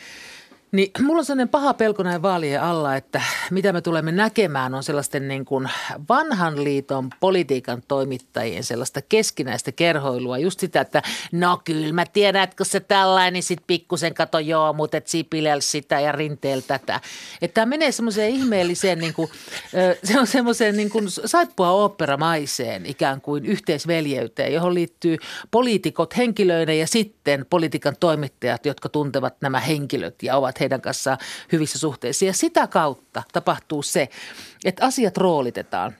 Niin 0.73 0.91
mulla 1.01 1.19
on 1.19 1.25
sellainen 1.25 1.49
paha 1.49 1.75
pelko 1.75 2.03
näin 2.03 2.23
vaalien 2.23 2.63
alla, 2.63 2.97
että 2.97 3.23
mitä 3.51 3.73
me 3.73 3.81
tulemme 3.81 4.13
näkemään 4.13 4.75
on 4.75 4.83
sellaisten 4.83 5.29
niin 5.29 5.45
kuin 5.45 5.69
vanhan 6.09 6.65
liiton 6.65 7.11
politiikan 7.21 7.83
toimittajien 7.89 8.65
sellaista 8.65 9.03
keskinäistä 9.09 9.73
kerhoilua. 9.73 10.39
Just 10.39 10.61
sitä, 10.61 10.81
että 10.81 11.03
no 11.33 11.61
kyllä 11.65 11.93
mä 11.93 12.05
tiedän, 12.13 12.43
että 12.43 12.57
kun 12.57 12.67
se 12.67 12.81
tällainen, 12.81 13.33
niin 13.33 13.43
sit 13.43 13.63
pikkusen 13.67 14.15
kato 14.15 14.39
joo, 14.39 14.73
mutta 14.73 14.97
et 14.97 15.07
Sipilä 15.07 15.61
sitä 15.61 16.01
ja 16.01 16.13
Rinteellä 16.13 16.65
tätä. 16.67 17.01
Että 17.43 17.55
tämä 17.55 17.67
menee 17.67 17.93
semmoiseen 17.93 18.31
ihmeelliseen, 18.31 18.99
niin 18.99 19.15
kuin, 19.15 19.31
se 20.05 20.21
on 20.21 20.27
semmoiseen 20.27 20.77
niin 20.77 20.91
kuin 20.91 21.05
saippua 21.11 21.71
oopperamaiseen 21.71 22.87
ikään 22.87 23.21
kuin 23.21 23.47
yhteisveljeyteen, 23.47 24.53
johon 24.53 24.75
liittyy 24.75 25.19
poliitikot 25.51 26.17
henkilöinä 26.17 26.73
ja 26.73 26.87
sitten 26.87 27.47
politiikan 27.51 27.97
toimittajat, 28.01 28.67
jotka 28.67 28.89
tuntevat 28.89 29.35
nämä 29.41 29.61
henkilöt 29.61 30.23
ja 30.23 30.37
ovat 30.37 30.62
heidän 30.63 30.81
kanssaan 30.81 31.19
hyvissä 31.53 31.79
suhteissa. 31.79 32.25
Ja 32.25 32.33
sitä 32.33 32.67
kautta 32.67 33.23
tapahtuu 33.33 33.83
se, 33.83 34.09
että 34.65 34.87
asiat 34.87 35.17
roolitetaan. 35.17 35.97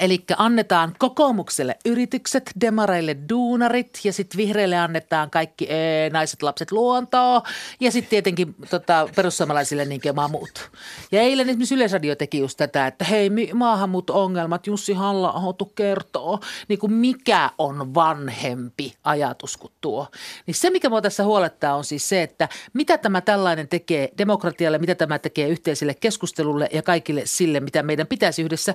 Eli 0.00 0.24
annetaan 0.36 0.94
kokoomukselle 0.98 1.76
yritykset, 1.84 2.50
demareille 2.60 3.16
duunarit 3.28 4.00
ja 4.04 4.12
sitten 4.12 4.38
vihreille 4.38 4.76
annetaan 4.76 5.30
kaikki 5.30 5.66
ee, 5.68 6.10
naiset, 6.10 6.42
lapset, 6.42 6.72
luontoa 6.72 7.42
ja 7.80 7.90
sitten 7.92 8.10
tietenkin 8.10 8.54
tota, 8.70 9.08
perussuomalaisille 9.16 9.84
niin 9.84 10.00
muut. 10.28 10.70
Ja 11.12 11.20
eilen 11.20 11.48
esimerkiksi 11.48 11.74
Yleisradio 11.74 12.14
teki 12.16 12.38
just 12.38 12.56
tätä, 12.56 12.86
että 12.86 13.04
hei 13.04 13.30
maahanmuutto-ongelmat, 13.54 14.66
Jussi 14.66 14.92
halla 14.92 15.32
kertoo, 15.74 16.40
niin 16.68 16.78
kuin 16.78 16.92
mikä 16.92 17.50
on 17.58 17.94
vanhempi 17.94 18.94
ajatus 19.04 19.56
kuin 19.56 19.72
tuo. 19.80 20.06
Niin 20.46 20.54
se, 20.54 20.70
mikä 20.70 20.88
mua 20.88 21.02
tässä 21.02 21.24
huolettaa 21.24 21.76
on 21.76 21.84
siis 21.84 22.08
se, 22.08 22.22
että 22.22 22.48
mitä 22.72 22.98
tämä 22.98 23.20
tällainen 23.20 23.68
tekee 23.68 24.08
demokratialle, 24.18 24.78
mitä 24.78 24.94
tämä 24.94 25.18
tekee 25.18 25.48
yhteiselle 25.48 25.94
keskustelulle 25.94 26.68
ja 26.72 26.82
kaikille 26.82 27.22
sille, 27.24 27.60
mitä 27.60 27.82
meidän 27.82 28.06
pitäisi 28.06 28.42
yhdessä 28.42 28.74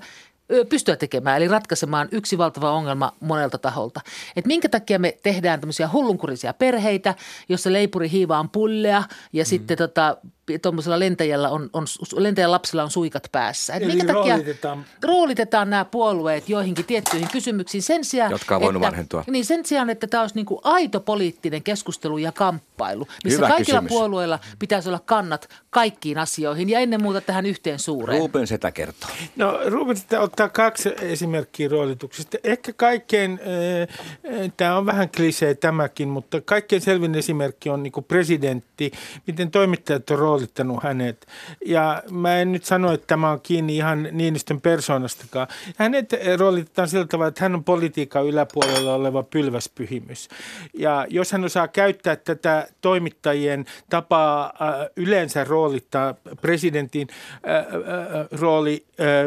pystyä 0.69 0.95
tekemään, 0.95 1.37
eli 1.37 1.47
ratkaisemaan 1.47 2.07
yksi 2.11 2.37
valtava 2.37 2.71
ongelma 2.71 3.13
monelta 3.19 3.57
taholta. 3.57 4.01
Et 4.35 4.45
minkä 4.45 4.69
takia 4.69 4.99
me 4.99 5.17
tehdään 5.23 5.59
tämmöisiä 5.59 5.89
hullunkurisia 5.93 6.53
perheitä, 6.53 7.15
jossa 7.49 7.73
leipuri 7.73 8.11
hiivaan 8.11 8.49
pullea 8.49 9.03
ja 9.33 9.43
mm. 9.43 9.47
sitten 9.47 9.77
tota, 9.77 10.17
tuommoisella 10.61 10.99
lentäjällä 10.99 11.49
on, 11.49 11.69
on, 11.73 11.85
lentäjän 12.15 12.51
lapsilla 12.51 12.83
on 12.83 12.91
suikat 12.91 13.27
päässä. 13.31 13.73
Et 13.73 13.85
minkä 13.85 14.05
takia 14.05 14.33
roolitetaan. 14.33 14.85
roolitetaan 15.03 15.69
nämä 15.69 15.85
puolueet 15.85 16.49
joihinkin 16.49 16.85
tiettyihin 16.85 17.27
kysymyksiin 17.31 17.81
sen 17.81 18.05
sijaan, 18.05 18.31
Jotka 18.31 18.55
on 18.55 18.61
voinut 18.61 18.81
että, 18.81 18.91
vanhentua. 18.91 19.23
Niin 19.27 19.45
sen 19.45 19.65
sijaan, 19.65 19.89
että 19.89 20.07
tämä 20.07 20.23
olisi 20.23 20.35
niin 20.35 20.45
kuin 20.45 20.59
aito 20.63 20.99
poliittinen 20.99 21.63
keskustelu 21.63 22.17
ja 22.17 22.31
kamppailu, 22.31 23.07
missä 23.23 23.37
Hyvä 23.37 23.47
kaikilla 23.47 23.79
kysymys. 23.79 23.89
puolueilla 23.89 24.39
pitäisi 24.59 24.89
olla 24.89 25.01
kannat 25.05 25.49
kaikkiin 25.69 26.17
asioihin 26.17 26.69
ja 26.69 26.79
ennen 26.79 27.01
muuta 27.01 27.21
tähän 27.21 27.45
yhteen 27.45 27.79
suureen. 27.79 28.19
Ruben 28.19 28.47
sitä 28.47 28.71
kertoo. 28.71 29.09
No 29.35 29.59
Ruben 29.65 29.97
sitä 29.97 30.21
ottaa 30.21 30.49
kaksi 30.49 30.89
esimerkkiä 31.01 31.67
roolituksista. 31.67 32.37
Ehkä 32.43 32.73
kaikkein, 32.73 33.31
äh, 33.31 34.53
tämä 34.57 34.77
on 34.77 34.85
vähän 34.85 35.09
klisee 35.17 35.55
tämäkin, 35.55 36.07
mutta 36.07 36.41
kaikkein 36.41 36.81
selvin 36.81 37.15
esimerkki 37.15 37.69
on 37.69 37.83
niin 37.83 37.91
kuin 37.91 38.03
presidentti, 38.03 38.91
miten 39.27 39.51
toimittajat 39.51 40.09
on 40.09 40.19
roolittanut 40.37 40.83
hänet. 40.83 41.27
Ja 41.65 42.03
mä 42.11 42.37
en 42.37 42.51
nyt 42.51 42.65
sano, 42.65 42.93
että 42.93 43.07
tämä 43.07 43.31
on 43.31 43.41
kiinni 43.41 43.75
ihan 43.75 44.07
Niinistön 44.11 44.61
persoonastakaan. 44.61 45.47
Hänet 45.77 46.13
roolitetaan 46.37 46.87
sillä 46.87 47.05
tavalla, 47.05 47.27
että 47.27 47.43
hän 47.43 47.55
on 47.55 47.63
politiikan 47.63 48.25
yläpuolella 48.25 48.93
oleva 48.93 49.23
pylväspyhimys. 49.23 50.29
Ja 50.73 51.05
jos 51.09 51.31
hän 51.31 51.45
osaa 51.45 51.67
käyttää 51.67 52.15
tätä 52.15 52.67
toimittajien 52.81 53.65
tapaa 53.89 54.45
äh, 54.45 54.89
yleensä 54.95 55.43
roolittaa 55.43 56.15
presidentin 56.41 57.07
äh, 57.47 57.55
äh, 57.55 58.39
rooli 58.41 58.85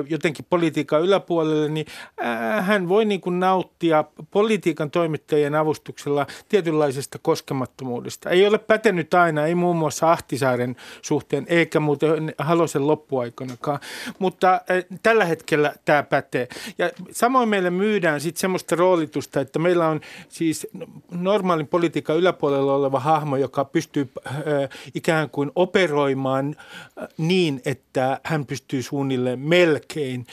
jotenkin 0.09 0.47
politiikan 0.51 1.03
yläpuolelle, 1.03 1.69
niin 1.69 1.87
hän 2.61 2.89
voi 2.89 3.05
niin 3.05 3.21
kuin 3.21 3.41
nauttia 3.41 4.05
politiikan 4.31 4.91
toimittajien 4.91 5.55
avustuksella 5.55 6.27
tietynlaisesta 6.49 7.19
koskemattomuudesta. 7.23 8.31
Ei 8.31 8.47
ole 8.47 8.59
pätenyt 8.59 9.15
aina, 9.15 9.47
ei 9.47 9.55
muun 9.55 9.77
muassa 9.77 10.13
Ahtisaaren 10.13 10.77
suhteen, 11.03 11.47
eikä 11.49 11.81
muuten 11.81 12.35
Halosen 12.39 12.87
loppuaikoinakaan. 12.87 13.81
Mutta 14.19 14.61
eh, 14.69 14.87
tällä 15.03 15.25
hetkellä 15.25 15.75
tämä 15.85 16.03
pätee. 16.03 16.49
Ja 16.79 16.91
samoin 17.13 17.49
meille 17.49 17.71
myydään 17.71 18.21
sitten 18.21 18.41
semmoista 18.41 18.77
roolitusta, 18.77 19.41
että 19.41 19.59
meillä 19.59 19.89
on 19.89 20.01
siis 20.29 20.67
normaalin 21.11 21.69
politiikan 21.69 22.17
yläpuolella 22.17 22.75
oleva 22.75 23.01
hahmo, 23.01 23.37
joka 23.37 23.65
pystyy 23.65 24.11
äh, 24.27 24.35
ikään 24.95 25.31
kuin 25.31 25.51
operoimaan 25.55 26.57
äh, 26.59 27.09
niin, 27.19 27.63
että 27.65 28.21
hän 28.25 28.47
pystyy 28.47 28.83
suunnilleen 28.83 29.39
melkein 29.39 30.27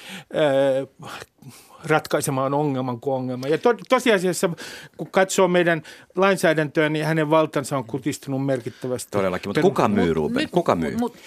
ratkaisemaan 1.86 2.54
ongelman 2.54 3.00
kuin 3.00 3.14
ongelma. 3.16 3.48
Ja 3.48 3.58
to, 3.58 3.74
tosiasiassa, 3.90 4.50
kun 4.98 5.08
katsoo 5.12 5.48
meidän 5.48 5.82
lainsäädäntöä, 6.16 6.90
niin 6.90 7.06
hänen 7.06 7.30
valtansa 7.30 7.78
on 7.78 7.84
kutistunut 7.84 8.46
merkittävästi. 8.46 9.12
Todellakin, 9.12 9.50
mutta 9.50 9.62
kuka 9.62 9.88
myy, 9.88 10.14
Ruben? 10.14 10.50
Kuka 10.50 10.76
myy? 10.76 10.98
Mut, 10.98 11.18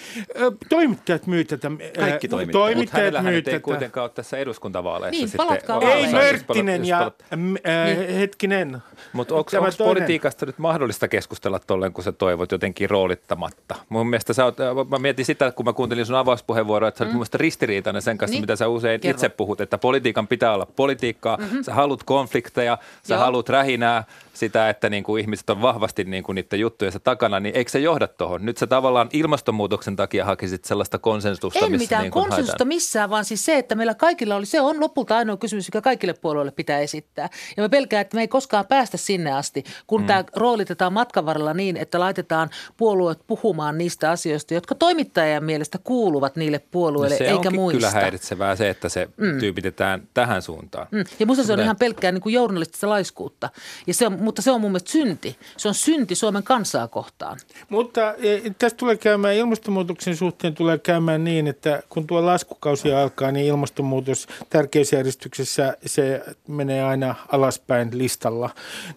toimittajat 0.69 1.27
myy 1.27 1.43
tätä. 1.45 1.71
Kaikki 1.99 2.27
toimittajat. 2.27 2.31
Mutta 2.47 2.51
Toimittajat 2.59 2.93
hänellähän 2.93 3.25
myy 3.25 3.35
nyt 3.35 3.47
ei 3.47 3.53
tätä. 3.53 3.63
kuitenkaan 3.63 4.03
ole 4.03 4.11
tässä 4.15 4.37
eduskuntavaaleissa 4.37 5.17
Niin, 5.19 5.29
sitten. 5.29 5.47
palatkaa. 5.47 5.81
Ei 5.81 6.11
Mörttinen 6.11 6.85
ja 6.85 7.11
äh, 7.33 8.15
hetkinen. 8.15 8.77
Mutta 9.13 9.35
onko 9.35 9.51
politiikasta 9.77 10.45
nyt 10.45 10.59
mahdollista 10.59 11.07
keskustella 11.07 11.59
tolleen, 11.59 11.93
kun 11.93 12.03
sä 12.03 12.11
toivot 12.11 12.51
jotenkin 12.51 12.89
roolittamatta? 12.89 13.75
Mun 13.89 14.07
mielestä 14.07 14.33
sä 14.33 14.45
oot, 14.45 14.57
mä 14.89 14.97
mietin 14.99 15.25
sitä, 15.25 15.51
kun 15.51 15.65
mä 15.65 15.73
kuuntelin 15.73 16.05
sun 16.05 16.15
avauspuheenvuoroa, 16.15 16.87
että 16.89 16.97
sä 16.97 17.03
olet 17.03 17.13
mun 17.13 17.19
mielestä 17.19 17.37
ristiriitainen 17.37 18.01
sen 18.01 18.17
kanssa, 18.17 18.33
Niin. 18.33 18.41
mitä 18.43 18.55
sä 18.55 18.67
usein 18.67 19.01
Kerro. 19.01 19.15
itse 19.15 19.29
puhut, 19.29 19.61
että 19.61 19.77
politiikan 19.77 20.27
pitää 20.27 20.40
olla 20.49 20.65
politiikkaa, 20.65 21.37
mm-hmm. 21.37 21.63
sä 21.63 21.73
haluat 21.73 22.03
konflikteja, 22.03 22.77
sä 23.03 23.13
Joo. 23.13 23.23
haluat 23.23 23.49
rähinää, 23.49 24.03
sitä, 24.33 24.69
että 24.69 24.89
niin 24.89 25.03
kuin 25.03 25.21
ihmiset 25.21 25.49
on 25.49 25.61
vahvasti 25.61 26.03
niin 26.03 26.23
kuin 26.23 26.35
niiden 26.35 26.59
juttujensa 26.59 26.99
takana, 26.99 27.39
niin 27.39 27.55
eikö 27.55 27.71
se 27.71 27.79
johda 27.79 28.07
tuohon? 28.07 28.45
Nyt 28.45 28.57
sä 28.57 28.67
tavallaan 28.67 29.09
ilmastonmuutoksen 29.13 29.95
takia 29.95 30.25
hakisit 30.25 30.65
sellaista 30.65 30.97
konsensusta, 30.99 31.65
En 31.65 31.71
missä 31.71 31.83
mitään 31.83 32.01
niin 32.01 32.11
konsensusta 32.11 32.51
haetaan. 32.51 32.67
missään, 32.67 33.09
vaan 33.09 33.25
siis 33.25 33.45
se, 33.45 33.57
että 33.57 33.75
meillä 33.75 33.93
kaikilla 33.93 34.35
oli, 34.35 34.45
se 34.45 34.61
on 34.61 34.79
lopulta 34.79 35.17
ainoa 35.17 35.37
kysymys, 35.37 35.67
joka 35.67 35.81
kaikille 35.81 36.13
puolueille 36.13 36.51
pitää 36.51 36.79
esittää. 36.79 37.29
Ja 37.57 37.63
mä 37.63 37.69
pelkään, 37.69 38.01
että 38.01 38.15
me 38.15 38.21
ei 38.21 38.27
koskaan 38.27 38.65
päästä 38.65 38.97
sinne 38.97 39.31
asti, 39.31 39.63
kun 39.87 40.01
mm. 40.01 40.07
tämä 40.07 40.23
roolitetaan 40.35 40.93
matkan 40.93 41.25
varrella 41.25 41.53
niin, 41.53 41.77
että 41.77 41.99
laitetaan 41.99 42.49
puolueet 42.77 43.19
puhumaan 43.27 43.77
niistä 43.77 44.11
asioista, 44.11 44.53
jotka 44.53 44.75
toimittajien 44.75 45.43
mielestä 45.43 45.77
kuuluvat 45.83 46.35
niille 46.35 46.59
puolueille, 46.71 47.15
No 47.15 47.17
se 47.17 47.23
eikä 47.23 47.35
onkin 47.35 47.55
muista. 47.55 47.77
kyllä 47.77 47.91
häiritsevää 47.91 48.55
se, 48.55 48.69
että 48.69 48.89
se 48.89 49.09
mm. 49.17 49.39
tyypitetään 49.39 50.07
tähän 50.13 50.30
suuntaan. 50.39 50.87
Mm. 50.91 51.03
Ja 51.19 51.25
musta 51.25 51.43
se 51.43 51.53
on 51.53 51.57
Näin. 51.57 51.65
ihan 51.65 51.75
pelkkää 51.75 52.11
niin 52.11 52.21
kuin 52.21 52.33
journalistista 52.33 52.89
laiskuutta. 52.89 53.49
Ja 53.87 53.93
se 53.93 54.07
on, 54.07 54.21
mutta 54.21 54.41
se 54.41 54.51
on 54.51 54.61
mun 54.61 54.71
mielestä 54.71 54.91
synti. 54.91 55.37
Se 55.57 55.67
on 55.67 55.73
synti 55.73 56.15
Suomen 56.15 56.43
kansaa 56.43 56.87
kohtaan. 56.87 57.37
Mutta 57.69 58.13
e, 58.13 58.41
tästä 58.59 58.77
tulee 58.77 58.97
käymään, 58.97 59.35
ilmastonmuutoksen 59.35 60.15
suhteen 60.15 60.55
tulee 60.55 60.77
käymään 60.77 61.23
niin, 61.23 61.47
että 61.47 61.83
kun 61.89 62.07
tuo 62.07 62.25
laskukausi 62.25 62.93
alkaa, 62.93 63.31
niin 63.31 63.45
ilmastonmuutos 63.45 64.27
tärkeysjärjestyksessä 64.49 65.77
se 65.85 66.23
menee 66.47 66.83
aina 66.83 67.15
alaspäin 67.31 67.97
listalla. 67.97 68.49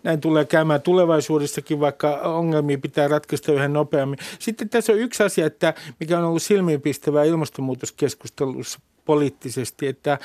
Näin 0.03 0.21
tulee 0.21 0.45
käymään 0.45 0.83
tulevaisuudessakin, 0.83 1.81
vaikka 1.81 2.11
ongelmia 2.11 2.79
pitää 2.79 3.09
ratkaista 3.09 3.53
yhä 3.53 3.69
nopeammin. 3.69 4.19
Sitten 4.38 4.69
tässä 4.69 4.93
on 4.93 4.99
yksi 4.99 5.23
asia, 5.23 5.47
että 5.47 5.75
mikä 6.00 6.19
on 6.19 6.25
ollut 6.25 6.43
silmiinpistävää 6.43 7.25
ilmastonmuutoskeskustelussa 7.25 8.81
poliittisesti, 9.04 9.87
että 9.87 10.18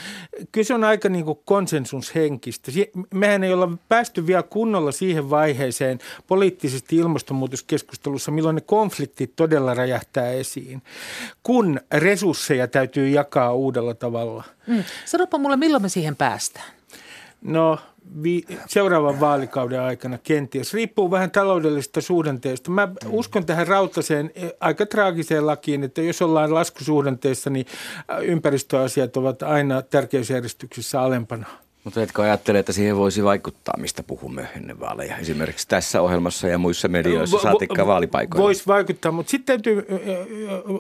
kyllä 0.51 0.65
se 0.65 0.73
on 0.73 0.83
aika 0.83 1.09
niin 1.09 1.25
kuin 1.25 1.39
konsensushenkistä. 1.45 2.71
Mehän 3.13 3.43
ei 3.43 3.53
olla 3.53 3.77
päästy 3.89 4.27
vielä 4.27 4.43
kunnolla 4.43 4.91
siihen 4.91 5.29
vaiheeseen 5.29 5.99
poliittisesti 6.27 6.95
ilmastonmuutoskeskustelussa, 6.95 8.31
milloin 8.31 8.55
ne 8.55 8.61
konfliktit 8.61 9.35
todella 9.35 9.73
räjähtää 9.73 10.31
esiin, 10.31 10.81
kun 11.43 11.79
resursseja 11.93 12.67
täytyy 12.67 13.09
jakaa 13.09 13.53
uudella 13.53 13.93
tavalla. 13.93 14.43
Mm. 14.67 14.83
Sanopa 15.05 15.37
mulle, 15.37 15.57
milloin 15.57 15.83
me 15.83 15.89
siihen 15.89 16.15
päästään? 16.15 16.78
No 17.41 17.77
vi- 18.23 18.45
seuraavan 18.67 19.19
vaalikauden 19.19 19.81
aikana 19.81 20.17
kenties. 20.17 20.73
Riippuu 20.73 21.11
vähän 21.11 21.31
taloudellisesta 21.31 22.01
suhdanteesta. 22.01 22.71
Mä 22.71 22.87
uskon 23.09 23.45
tähän 23.45 23.67
rautaseen 23.67 24.31
eh, 24.35 24.51
aika 24.59 24.85
traagiseen 24.85 25.47
lakiin, 25.47 25.83
että 25.83 26.01
jos 26.01 26.21
ollaan 26.21 26.53
laskusuhdanteessa, 26.53 27.49
niin 27.49 27.65
ympäristöasiat 28.21 29.17
ovat 29.17 29.43
aina 29.43 29.81
tärkeysjärjestyksessä 29.81 31.01
alempana. 31.01 31.45
Mutta 31.89 32.01
etkö 32.01 32.21
ajattele, 32.21 32.59
että 32.59 32.71
siihen 32.71 32.97
voisi 32.97 33.23
vaikuttaa, 33.23 33.73
mistä 33.77 34.03
puhumme 34.03 34.47
ennen 34.55 34.79
vaaleja? 34.79 35.17
Esimerkiksi 35.17 35.67
tässä 35.67 36.01
ohjelmassa 36.01 36.47
ja 36.47 36.57
muissa 36.57 36.87
medioissa 36.87 37.37
Vo- 37.37 37.41
saatikka 37.41 37.87
vaalipaikoilla. 37.87 38.43
Voisi 38.43 38.63
vaikuttaa, 38.67 39.11
mutta 39.11 39.29
sitten 39.29 39.45
täytyy 39.45 39.85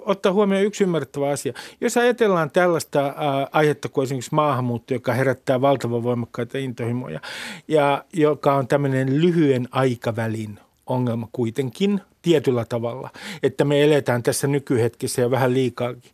ottaa 0.05 0.31
huomioon 0.33 0.65
yksi 0.65 0.83
ymmärrettävä 0.83 1.29
asia. 1.29 1.53
Jos 1.81 1.97
ajatellaan 1.97 2.51
tällaista 2.51 3.13
aihetta 3.51 3.89
kuin 3.89 4.03
esimerkiksi 4.03 4.35
maahanmuutto, 4.35 4.93
joka 4.93 5.13
herättää 5.13 5.61
valtavan 5.61 6.03
voimakkaita 6.03 6.57
intohimoja 6.57 7.19
ja 7.67 8.03
joka 8.13 8.55
on 8.55 8.67
tämmöinen 8.67 9.21
lyhyen 9.21 9.67
aikavälin 9.71 10.59
ongelma 10.87 11.27
kuitenkin 11.31 12.01
tietyllä 12.21 12.65
tavalla, 12.65 13.09
että 13.43 13.65
me 13.65 13.83
eletään 13.83 14.23
tässä 14.23 14.47
nykyhetkessä 14.47 15.21
ja 15.21 15.31
vähän 15.31 15.53
liikaakin, 15.53 16.11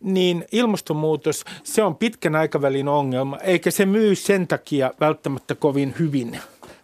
niin 0.00 0.44
ilmastonmuutos, 0.52 1.44
se 1.62 1.82
on 1.82 1.96
pitkän 1.96 2.36
aikavälin 2.36 2.88
ongelma, 2.88 3.38
eikä 3.38 3.70
se 3.70 3.86
myy 3.86 4.14
sen 4.14 4.48
takia 4.48 4.92
välttämättä 5.00 5.54
kovin 5.54 5.94
hyvin. 5.98 6.38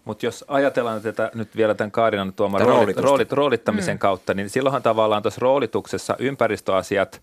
Mutta 0.05 0.26
jos 0.26 0.45
ajatellaan 0.49 1.02
tätä 1.02 1.31
nyt 1.35 1.57
vielä 1.57 1.75
tämän 1.75 1.90
Kaarinan 1.90 2.33
tuoman 2.33 2.61
roolit, 2.61 2.97
roolit, 2.97 3.33
roolittamisen 3.33 3.97
mm. 3.97 3.99
kautta, 3.99 4.35
niin 4.35 4.50
silloinhan 4.50 4.83
tavallaan 4.83 5.23
tuossa 5.23 5.38
roolituksessa 5.40 6.17
ympäristöasiat 6.19 7.23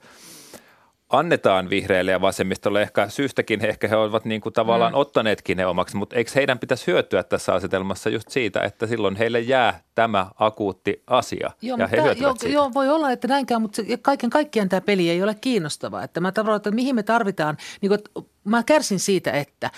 annetaan 1.10 1.70
vihreille 1.70 2.12
ja 2.12 2.22
vasemmistolle. 2.22 2.82
Ehkä 2.82 3.10
syystäkin 3.10 3.66
ehkä 3.66 3.88
he 3.88 3.96
ovat 3.96 4.26
niin 4.26 4.42
kuin 4.42 4.54
tavallaan 4.54 4.94
mm. 4.94 4.98
ottaneetkin 4.98 5.58
ne 5.58 5.66
omaksi, 5.66 5.98
mutta 5.98 6.16
eikö 6.16 6.32
heidän 6.36 6.60
pitäisi 6.60 6.88
hyötyä 6.88 7.24
tässä 7.24 7.54
asetelmassa 7.54 8.10
just 8.10 8.30
siitä, 8.30 8.62
että 8.62 8.88
silloin 8.88 9.16
heille 9.16 9.40
jää 9.40 9.82
tämä 9.96 10.28
akuutti 10.40 11.04
asia 11.08 11.52
Joo, 11.62 11.78
ja 11.78 11.88
he 11.88 11.98
hyötyvät 11.98 12.20
joo, 12.20 12.36
siitä. 12.40 12.54
joo, 12.54 12.72
voi 12.74 12.90
olla, 12.90 13.12
että 13.12 13.28
näinkään, 13.28 13.62
mutta 13.62 13.76
se, 13.76 13.98
kaiken 14.02 14.30
kaikkiaan 14.30 14.70
tämä 14.70 14.82
peli 14.82 15.10
ei 15.10 15.24
ole 15.24 15.36
kiinnostavaa. 15.42 16.04
Että 16.04 16.20
mä 16.20 16.32
tavallaan, 16.32 16.58
että 16.58 16.72
mihin 16.72 16.96
me 16.96 17.04
tarvitaan, 17.04 17.58
niin 17.82 17.90
kuin, 17.90 18.00
että 18.00 18.12
mä 18.44 18.64
kärsin 18.64 19.00
siitä, 19.00 19.32
että 19.32 19.72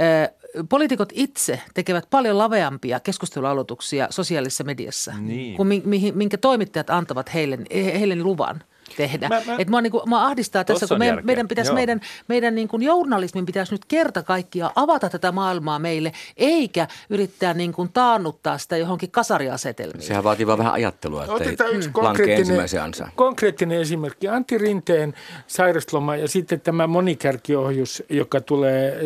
ö, 0.00 0.32
poliitikot 0.68 1.08
itse 1.14 1.60
tekevät 1.74 2.06
paljon 2.10 2.38
laveampia 2.38 3.00
keskustelualoituksia 3.00 4.06
sosiaalisessa 4.10 4.64
mediassa, 4.64 5.12
Niin. 5.20 5.56
kuin 5.56 5.66
mi, 5.66 5.82
mihin, 5.84 6.16
minkä 6.18 6.38
toimittajat 6.38 6.90
antavat 6.90 7.34
heille, 7.34 7.58
heille 7.74 8.16
luvan 8.16 8.62
tehdä. 8.96 9.28
Mä- 9.28 9.42
mä- 9.46 9.56
Et 9.58 9.68
mua, 9.68 9.80
niin 9.80 9.90
kuin, 9.90 10.02
mua 10.08 10.24
ahdistaa 10.26 10.64
tässä, 10.64 10.80
Tossa 10.80 10.94
kun 10.94 10.98
meidän, 10.98 11.20
meidän 11.22 11.48
pitäisi, 11.48 11.68
Joo. 11.70 11.74
meidän, 11.74 12.00
meidän 12.28 12.54
niin 12.54 12.68
kuin 12.68 12.82
journalismin 12.82 13.46
pitäisi 13.46 13.74
nyt 13.74 13.84
kerta 13.84 14.22
kaikkiaan 14.22 14.72
avata 14.76 15.08
tätä 15.10 15.32
maailmaa 15.32 15.78
meille, 15.78 16.12
eikä 16.36 16.88
yrittää 17.10 17.54
niin 17.54 17.72
kuin 17.72 17.92
taannuttaa 17.92 18.58
sitä 18.58 18.76
johonkin 18.76 19.10
kasariasetelmiin. 19.10 20.02
Sehän 20.02 20.24
vaatii 20.24 20.46
vaan 20.46 20.58
vähän 20.58 20.72
ajattelua, 20.72 21.22
että 21.22 21.34
Otetaan 21.34 21.70
yksi 21.74 21.90
lankee 21.94 22.26
konkreettinen, 22.46 23.12
konkreettinen 23.14 23.80
esimerkki. 23.80 24.28
Antti 24.28 24.58
Rinteen 24.58 25.14
sairasloma 25.46 26.16
ja 26.16 26.28
sitten 26.28 26.60
tämä 26.60 26.86
monikärkiohjus, 26.86 28.02
joka 28.08 28.40
tulee 28.40 29.00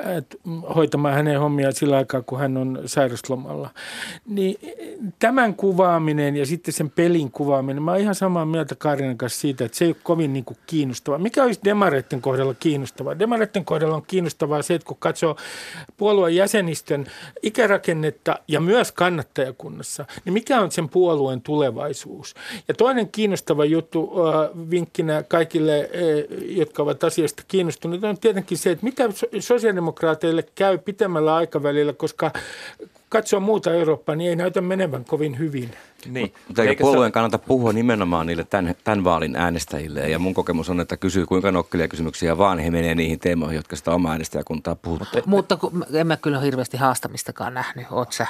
äh, 0.00 0.16
äh, 0.16 0.22
hoitamaan 0.74 1.14
hänen 1.14 1.40
hommiaan 1.40 1.72
sillä 1.72 1.96
aikaa, 1.96 2.22
kun 2.22 2.38
hän 2.38 2.56
on 2.56 2.80
sairaslomalla. 2.86 3.70
Niin 4.26 4.58
äh, 4.64 5.12
tämän 5.18 5.54
kuvaaminen 5.54 6.36
ja 6.36 6.46
sitten 6.46 6.74
sen 6.74 6.90
pelin 6.90 7.30
kuvaaminen, 7.30 7.82
mä 7.82 7.90
oon 7.90 8.00
ihan 8.00 8.14
samaa 8.14 8.46
mieltä 8.46 8.74
Kaarinan 9.08 9.18
kanssa 9.18 9.40
siitä, 9.40 9.64
että 9.64 9.78
se 9.78 9.84
ei 9.84 9.90
ole 9.90 9.96
kovin 10.02 10.32
niin 10.32 10.44
kuin 10.44 10.58
kiinnostavaa. 10.66 11.18
Mikä 11.18 11.42
olisi 11.42 11.60
demareiden 11.64 12.20
kohdalla 12.20 12.54
kiinnostavaa? 12.54 13.18
Demareiden 13.18 13.64
kohdalla 13.64 13.94
on 13.94 14.02
kiinnostavaa 14.06 14.62
se, 14.62 14.74
että 14.74 14.86
kun 14.86 14.96
katsoo 15.00 15.36
puolueen 15.96 16.36
jäsenistön 16.36 17.06
ikärakennetta 17.42 18.38
ja 18.48 18.60
myös 18.60 18.92
kannattajakunnassa, 18.92 20.04
niin 20.24 20.32
mikä 20.32 20.60
on 20.60 20.70
sen 20.70 20.88
puolueen 20.88 21.40
tulevaisuus? 21.40 22.34
Ja 22.68 22.74
toinen 22.74 23.08
kiinnostava 23.08 23.64
juttu 23.64 24.12
vinkkinä 24.70 25.22
kaikille, 25.22 25.90
jotka 26.40 26.82
ovat 26.82 27.04
asiasta 27.04 27.42
kiinnostuneet, 27.48 28.04
on 28.04 28.18
tietenkin 28.18 28.58
se, 28.58 28.70
että 28.70 28.84
mitä 28.84 29.10
so- 29.10 29.26
sosiaalidemokraateille 29.40 30.44
käy 30.54 30.78
pitemmällä 30.78 31.34
aikavälillä, 31.34 31.92
koska 31.92 32.30
katsoo 33.08 33.40
muuta 33.40 33.72
Eurooppaa, 33.72 34.14
niin 34.14 34.30
ei 34.30 34.36
näytä 34.36 34.60
menevän 34.60 35.04
kovin 35.04 35.38
hyvin. 35.38 35.70
Niin. 36.06 36.32
Mutta 36.48 36.62
Eikä 36.62 36.82
puolueen 36.82 37.12
kannata 37.12 37.38
puhua 37.38 37.72
nimenomaan 37.72 38.26
niille 38.26 38.44
tämän, 38.44 38.74
tämän 38.84 39.04
vaalin 39.04 39.36
äänestäjille? 39.36 40.08
Ja 40.08 40.18
mun 40.18 40.34
kokemus 40.34 40.70
on, 40.70 40.80
että 40.80 40.96
kysyy 40.96 41.26
kuinka 41.26 41.52
nokkelia 41.52 41.88
kysymyksiä 41.88 42.38
vaan, 42.38 42.58
he 42.58 42.70
menee 42.70 42.94
niihin 42.94 43.18
teemoihin, 43.18 43.56
jotka 43.56 43.76
sitä 43.76 43.90
omaa 43.90 44.12
äänestäjäkuntaa 44.12 44.74
puhuttaa. 44.74 45.22
Mutta 45.26 45.56
kun, 45.56 45.86
en 45.92 46.06
mä 46.06 46.16
kyllä 46.16 46.40
hirveästi 46.40 46.76
haastamistakaan 46.76 47.54
nähnyt, 47.54 47.86
oot 47.90 48.12
sä? 48.12 48.26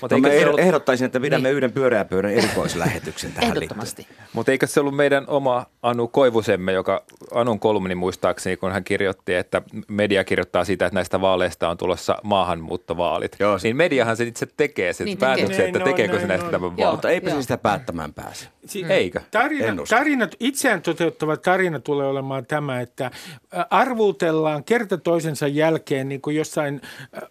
Mutta 0.00 0.16
No 0.16 0.20
mä 0.20 0.28
ollut- 0.46 0.60
ehdottaisin, 0.60 1.04
että 1.06 1.20
pidämme 1.20 1.50
yhden 1.50 1.72
pyöreä 1.72 2.04
pöydän 2.04 2.30
erikoislähetyksen 2.32 3.32
tähän 3.32 3.44
liittyen. 3.48 3.62
Ehdottomasti. 3.64 4.06
Mutta 4.32 4.52
eikö 4.52 4.66
se 4.66 4.80
ollut 4.80 4.96
meidän 4.96 5.24
oma 5.26 5.66
Anu 5.82 6.08
Koivusemme, 6.08 6.72
joka 6.72 7.04
Anun 7.34 7.60
kolumni 7.60 7.94
muistaakseni, 7.94 8.56
kun 8.56 8.72
hän 8.72 8.84
kirjoitti, 8.84 9.34
että 9.34 9.62
media 9.88 10.24
kirjoittaa 10.24 10.64
siitä, 10.64 10.86
että 10.86 10.94
näistä 10.94 11.20
vaaleista 11.20 11.68
on 11.68 11.76
tulossa 11.76 12.16
maahanmuuttovaalit. 12.22 13.36
Joo, 13.40 13.58
se- 13.58 13.68
niin 13.68 13.76
mediahan 13.76 14.16
se 14.16 14.24
itse 14.24 14.46
tekee 14.56 14.92
sen 14.92 15.04
Niin 15.04 15.10
niin 15.10 15.18
tekee. 15.18 15.36
päätöksen, 15.36 15.66
että 15.66 15.78
Näin 15.78 15.88
on, 15.88 15.94
tekeekö 15.94 16.12
se 16.14 16.18
näin 16.18 16.28
näistä 16.28 16.46
on. 16.46 16.50
tämän 16.52 16.76
vaalit. 16.76 16.92
Mutta 16.92 17.10
eipä 17.10 17.30
se 17.30 17.42
sitä 17.42 17.58
päättämään 17.58 18.12
pääse. 18.14 18.48
Si- 18.66 18.84
Eikö? 18.88 19.20
Tarina, 19.30 19.82
tarina, 19.88 20.28
itseään 20.40 20.82
toteuttava 20.82 21.36
tarina 21.36 21.80
tulee 21.80 22.06
olemaan 22.06 22.46
tämä, 22.46 22.80
että 22.80 23.10
arvuutellaan 23.70 24.64
kerta 24.64 24.98
toisensa 24.98 25.46
jälkeen 25.48 26.08
niin 26.08 26.20
kuin 26.20 26.36
jossain 26.36 26.80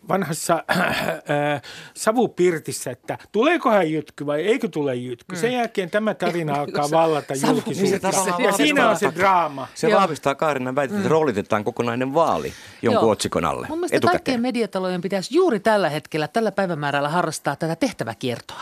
vanhassa 0.08 0.64
äh, 0.72 1.62
savupirtissä, 1.94 2.92
että 2.92 3.18
tuleeko 3.32 3.70
hän 3.70 3.92
jytky 3.92 4.26
vai 4.26 4.42
eikö 4.42 4.68
tule 4.68 4.96
jytky. 4.96 5.36
Sen 5.36 5.54
jälkeen 5.54 5.90
tämä 5.90 6.14
tarina 6.14 6.54
alkaa 6.56 6.92
vallata 6.92 7.34
julkisuutta. 7.48 8.08
Ja 8.40 8.52
siinä 8.52 8.82
on 8.82 8.88
vahvistaa- 8.88 9.12
se 9.12 9.16
draama. 9.20 9.68
Se 9.76 9.88
Joo. 9.90 10.00
vahvistaa 10.02 10.36
Kaarinan 10.36 10.76
väitettä, 10.76 11.00
että 11.00 11.10
roolitetaan 11.10 11.64
kokonainen 11.64 12.14
vaali 12.14 12.54
jonkun 12.82 13.04
Joo. 13.04 13.12
otsikon 13.12 13.46
alle. 13.46 13.68
Mun 13.70 13.78
mielestä 13.78 13.98
etukäteen. 13.98 14.18
kaikkien 14.20 14.42
mediatalojen 14.42 15.02
pitäisi 15.02 15.36
juuri 15.36 15.60
tällä 15.60 15.90
hetkellä, 15.90 16.28
tällä 16.28 16.52
päivämäärällä 16.52 17.10
harrastaa 17.10 17.56
tätä 17.56 17.76
tehtäväkiertoa. 17.76 18.62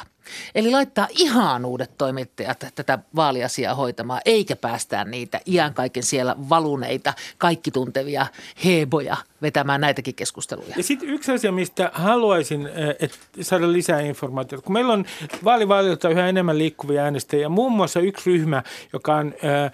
Eli 0.56 0.72
laittaa 0.72 1.08
ihan 1.10 1.66
uudet 1.66 1.98
toimittajat 1.98 2.66
tätä 2.76 3.00
vaaliasiaa 3.16 3.76
hoitamaan, 3.76 4.22
eikä 4.26 4.56
päästää 4.56 5.06
niitä 5.06 5.40
iän 5.46 5.74
kaiken 5.74 6.04
siellä 6.04 6.36
valuneita, 6.50 7.14
kaikki 7.38 7.72
tuntevia 7.72 8.28
heboja 8.66 9.18
vetämään 9.42 9.82
näitäkin 9.82 10.16
keskusteluja. 10.16 10.74
Ja 10.78 10.84
sitten 10.84 11.10
yksi 11.10 11.32
asia, 11.32 11.52
mistä 11.52 11.92
haluaisin 11.94 12.68
eh, 12.68 12.96
et 13.00 13.20
saada 13.42 13.72
lisää 13.72 14.00
informaatiota. 14.00 14.64
Kun 14.64 14.74
meillä 14.74 14.94
on 14.94 15.06
vaalivaalilta 15.44 16.10
yhä 16.10 16.30
enemmän 16.30 16.58
liikkuvia 16.58 17.04
äänestäjiä, 17.04 17.50
muun 17.50 17.72
muassa 17.72 18.00
yksi 18.00 18.30
ryhmä, 18.30 18.64
joka 18.94 19.16
on 19.16 19.34
äh, 19.44 19.64
äh, 19.64 19.72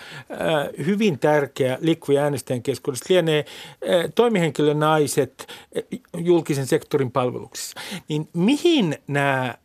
hyvin 0.86 1.20
tärkeä 1.20 1.78
liikkuvia 1.82 2.24
äänestäjien 2.24 2.64
keskuudessa, 2.64 3.06
lienee 3.10 3.46
äh, 3.70 4.12
toimihenkilönaiset 4.16 5.48
julkisen 6.18 6.68
sektorin 6.68 7.12
palveluksessa. 7.12 7.80
Niin 8.08 8.30
mihin 8.34 8.98
nämä 9.08 9.56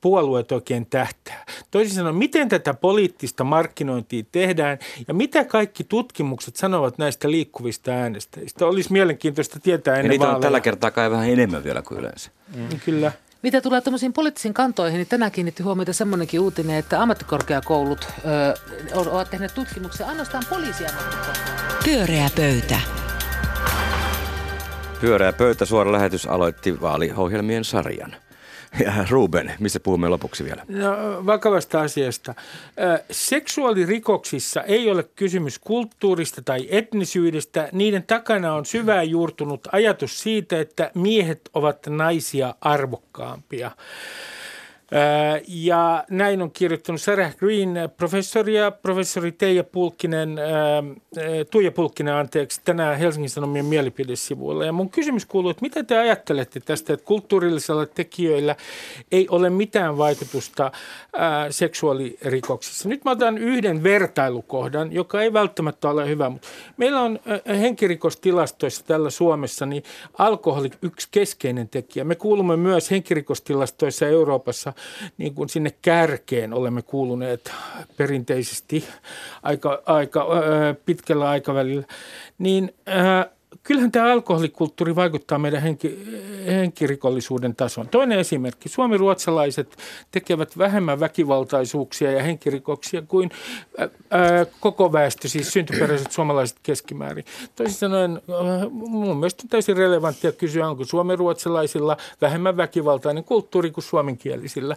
puolueet 0.00 0.52
oikein 0.52 0.86
tähtää. 0.86 1.44
Toisin 1.70 1.94
sanoen, 1.94 2.16
miten 2.16 2.48
tätä 2.48 2.74
poliittista 2.74 3.44
markkinointia 3.44 4.24
tehdään 4.32 4.78
ja 5.08 5.14
mitä 5.14 5.44
kaikki 5.44 5.84
tutkimukset 5.84 6.56
sanovat 6.56 6.98
näistä 6.98 7.30
liikkuvista 7.30 7.90
äänestäjistä. 7.90 8.66
Olisi 8.66 8.92
mielenkiintoista 8.92 9.31
tietää 9.62 9.94
Ja 9.94 9.98
ennen 9.98 10.10
niitä 10.10 10.24
on 10.24 10.28
vaaleja. 10.28 10.42
tällä 10.42 10.60
kertaa 10.60 10.90
kai 10.90 11.10
vähän 11.10 11.28
enemmän 11.28 11.64
vielä 11.64 11.82
kuin 11.82 12.00
yleensä. 12.00 12.30
Mm. 12.56 12.80
Kyllä. 12.84 13.12
Mitä 13.42 13.60
tulee 13.60 13.80
tämmöisiin 13.80 14.12
poliittisiin 14.12 14.54
kantoihin, 14.54 14.96
niin 14.98 15.06
tänään 15.06 15.32
kiinnitti 15.32 15.62
huomiota 15.62 15.92
semmoinenkin 15.92 16.40
uutinen, 16.40 16.76
että 16.76 17.02
ammattikorkeakoulut 17.02 18.08
ö, 18.24 18.54
ovat 18.96 19.30
tehneet 19.30 19.54
tutkimuksia 19.54 20.06
ainoastaan 20.06 20.44
poliisiammattikorkeakoulut. 20.50 21.84
Pyöreä 21.84 22.28
pöytä. 22.36 22.80
Pyöreä 25.00 25.32
pöytä 25.32 25.64
suora 25.64 25.92
lähetys 25.92 26.26
aloitti 26.26 26.80
vaaliohjelmien 26.80 27.64
sarjan. 27.64 28.16
Ja 28.84 28.92
Ruben, 29.10 29.52
missä 29.60 29.80
puhumme 29.80 30.08
lopuksi 30.08 30.44
vielä? 30.44 30.64
No, 30.68 31.26
vakavasta 31.26 31.80
asiasta. 31.80 32.34
Seksuaalirikoksissa 33.10 34.62
ei 34.62 34.90
ole 34.90 35.02
kysymys 35.16 35.58
kulttuurista 35.58 36.42
tai 36.42 36.68
etnisyydestä. 36.70 37.68
Niiden 37.72 38.02
takana 38.02 38.54
on 38.54 38.66
syvään 38.66 39.10
juurtunut 39.10 39.68
ajatus 39.72 40.22
siitä, 40.22 40.60
että 40.60 40.90
miehet 40.94 41.40
ovat 41.54 41.86
naisia 41.86 42.54
arvokkaampia. 42.60 43.70
Ja 45.48 46.04
näin 46.10 46.42
on 46.42 46.50
kirjoittanut 46.50 47.00
Sarah 47.00 47.36
Green, 47.36 47.74
professori 47.96 48.56
ja 48.56 48.70
professori 48.70 49.32
Teija 49.32 49.64
Pulkkinen, 49.64 50.36
Tuija 51.50 51.72
Pulkkinen, 51.72 52.14
anteeksi, 52.14 52.60
tänään 52.64 52.98
Helsingin 52.98 53.30
Sanomien 53.30 53.64
mielipidesivuilla. 53.64 54.64
Ja 54.64 54.72
mun 54.72 54.90
kysymys 54.90 55.26
kuuluu, 55.26 55.50
että 55.50 55.62
mitä 55.62 55.84
te 55.84 55.98
ajattelette 55.98 56.60
tästä, 56.60 56.92
että 56.92 57.06
kulttuurillisilla 57.06 57.86
tekijöillä 57.86 58.56
ei 59.12 59.26
ole 59.30 59.50
mitään 59.50 59.98
vaikutusta 59.98 60.72
seksuaalirikoksissa. 61.50 62.88
Nyt 62.88 63.04
mä 63.04 63.10
otan 63.10 63.38
yhden 63.38 63.82
vertailukohdan, 63.82 64.92
joka 64.92 65.22
ei 65.22 65.32
välttämättä 65.32 65.90
ole 65.90 66.08
hyvä, 66.08 66.30
mutta 66.30 66.48
meillä 66.76 67.00
on 67.00 67.18
henkirikostilastoissa 67.46 68.84
tällä 68.84 69.10
Suomessa 69.10 69.66
niin 69.66 69.82
alkoholi 70.18 70.70
yksi 70.82 71.08
keskeinen 71.10 71.68
tekijä. 71.68 72.04
Me 72.04 72.14
kuulumme 72.14 72.56
myös 72.56 72.90
henkirikostilastoissa 72.90 74.06
Euroopassa 74.06 74.72
niin 75.18 75.34
kuin 75.34 75.48
sinne 75.48 75.70
kärkeen 75.82 76.54
olemme 76.54 76.82
kuuluneet 76.82 77.52
perinteisesti 77.96 78.84
aika, 79.42 79.82
aika 79.86 80.20
ää, 80.20 80.74
pitkällä 80.74 81.28
aikavälillä. 81.28 81.86
Niin 82.38 82.74
kyllähän 83.62 83.92
tämä 83.92 84.12
alkoholikulttuuri 84.12 84.96
vaikuttaa 84.96 85.38
meidän 85.38 85.62
henki, 85.62 85.98
henkirikollisuuden 86.46 87.56
tasoon. 87.56 87.88
Toinen 87.88 88.18
esimerkki. 88.18 88.68
Suomi-ruotsalaiset 88.68 89.76
tekevät 90.10 90.58
vähemmän 90.58 91.00
väkivaltaisuuksia 91.00 92.10
ja 92.10 92.22
henkirikoksia 92.22 93.02
kuin 93.02 93.30
ää, 93.78 93.88
ää, 94.10 94.46
koko 94.60 94.92
väestö, 94.92 95.28
siis 95.28 95.52
syntyperäiset 95.52 96.12
suomalaiset 96.12 96.58
keskimäärin. 96.62 97.24
Toisin 97.56 97.78
sanoen, 97.78 98.10
ää, 98.12 98.68
mun 98.70 99.16
mielestä 99.16 99.42
on 99.44 99.48
täysin 99.48 99.76
relevanttia 99.76 100.32
kysyä, 100.32 100.68
onko 100.68 100.84
suomi-ruotsalaisilla 100.84 101.96
vähemmän 102.20 102.56
väkivaltainen 102.56 103.24
kulttuuri 103.24 103.70
kuin 103.70 103.84
suomenkielisillä. 103.84 104.76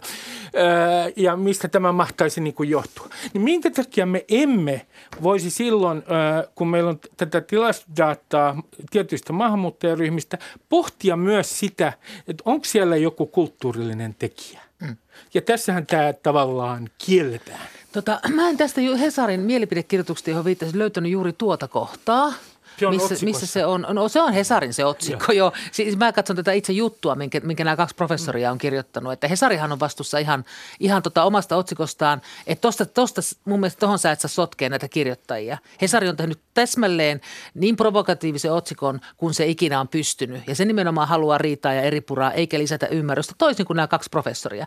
Ää, 0.54 1.10
ja 1.16 1.36
mistä 1.36 1.68
tämä 1.68 1.92
mahtaisi 1.92 2.40
niin 2.40 2.54
kuin 2.54 2.70
johtua. 2.70 3.08
Niin 3.34 3.42
minkä 3.42 3.70
takia 3.70 4.06
me 4.06 4.24
emme 4.28 4.86
voisi 5.22 5.50
silloin, 5.50 6.02
ää, 6.08 6.44
kun 6.54 6.68
meillä 6.68 6.90
on 6.90 6.98
tätä 7.16 7.40
tilastodataa 7.40 8.62
tietyistä 8.90 9.32
maahanmuuttajaryhmistä, 9.32 10.38
pohtia 10.68 11.16
myös 11.16 11.58
sitä, 11.58 11.92
että 12.28 12.42
onko 12.44 12.64
siellä 12.64 12.96
joku 12.96 13.26
kulttuurillinen 13.26 14.14
tekijä. 14.18 14.60
Mm. 14.80 14.96
Ja 15.34 15.42
tässähän 15.42 15.86
tämä 15.86 16.12
tavallaan 16.12 16.88
kielletään. 17.06 17.68
Tota, 17.92 18.20
mä 18.34 18.48
en 18.48 18.56
tästä 18.56 18.80
ju- 18.80 18.98
Hesarin 18.98 19.40
mielipidekirjoituksesta, 19.40 20.30
johon 20.30 20.44
viittasin, 20.44 20.78
löytänyt 20.78 21.12
juuri 21.12 21.32
tuota 21.32 21.68
kohtaa. 21.68 22.32
Se 22.78 22.86
on 22.86 22.94
missä, 22.94 23.04
otsikossa. 23.04 23.24
missä 23.24 23.46
se 23.46 23.66
on? 23.66 23.86
No 23.90 24.08
se 24.08 24.20
on 24.20 24.32
Hesarin 24.32 24.74
se 24.74 24.84
otsikko, 24.84 25.32
joo. 25.32 25.52
Siis 25.72 25.96
mä 25.96 26.12
katson 26.12 26.36
tätä 26.36 26.52
itse 26.52 26.72
juttua, 26.72 27.14
minkä, 27.14 27.40
minkä 27.40 27.64
nämä 27.64 27.76
kaksi 27.76 27.94
professoria 27.94 28.50
on 28.50 28.58
kirjoittanut. 28.58 29.12
Että 29.12 29.28
Hesarihan 29.28 29.72
on 29.72 29.80
vastuussa 29.80 30.18
ihan, 30.18 30.44
ihan 30.80 31.02
tota 31.02 31.24
omasta 31.24 31.56
otsikostaan, 31.56 32.22
että 32.46 32.62
tosta, 32.62 32.86
tosta 32.86 33.20
mun 33.44 33.60
mielestä 33.60 33.80
tohon 33.80 33.98
sä 33.98 34.12
et 34.12 34.20
saa 34.20 34.28
sotkea 34.28 34.68
näitä 34.68 34.88
kirjoittajia. 34.88 35.58
Hesari 35.82 36.08
on 36.08 36.16
tehnyt 36.16 36.40
täsmälleen 36.54 37.20
niin 37.54 37.76
provokatiivisen 37.76 38.52
otsikon, 38.52 39.00
kun 39.16 39.34
se 39.34 39.46
ikinä 39.46 39.80
on 39.80 39.88
pystynyt. 39.88 40.42
Ja 40.46 40.54
se 40.54 40.64
nimenomaan 40.64 41.08
haluaa 41.08 41.38
riitaa 41.38 41.72
ja 41.74 41.82
eri 41.82 42.00
puraa, 42.00 42.32
eikä 42.32 42.58
lisätä 42.58 42.86
ymmärrystä, 42.86 43.34
toisin 43.38 43.66
kuin 43.66 43.76
nämä 43.76 43.88
kaksi 43.88 44.10
professoria, 44.10 44.66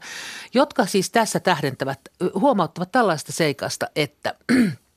jotka 0.53 0.85
siis 0.85 1.09
tässä 1.09 1.39
tähdentävät, 1.39 1.99
huomauttavat 2.33 2.91
tällaista 2.91 3.31
seikasta, 3.31 3.87
että 3.95 4.35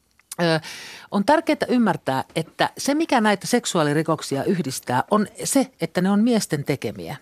On 1.11 1.25
tärkeää 1.25 1.66
ymmärtää, 1.68 2.25
että 2.37 2.71
se 2.79 2.95
mikä 2.95 3.21
näitä 3.21 3.47
seksuaalirikoksia 3.47 4.45
yhdistää 4.45 5.05
on 5.11 5.27
se, 5.45 5.71
että 5.81 6.01
ne 6.01 6.11
on 6.11 6.25
miesten 6.25 6.64
tekemiä. 6.64 7.16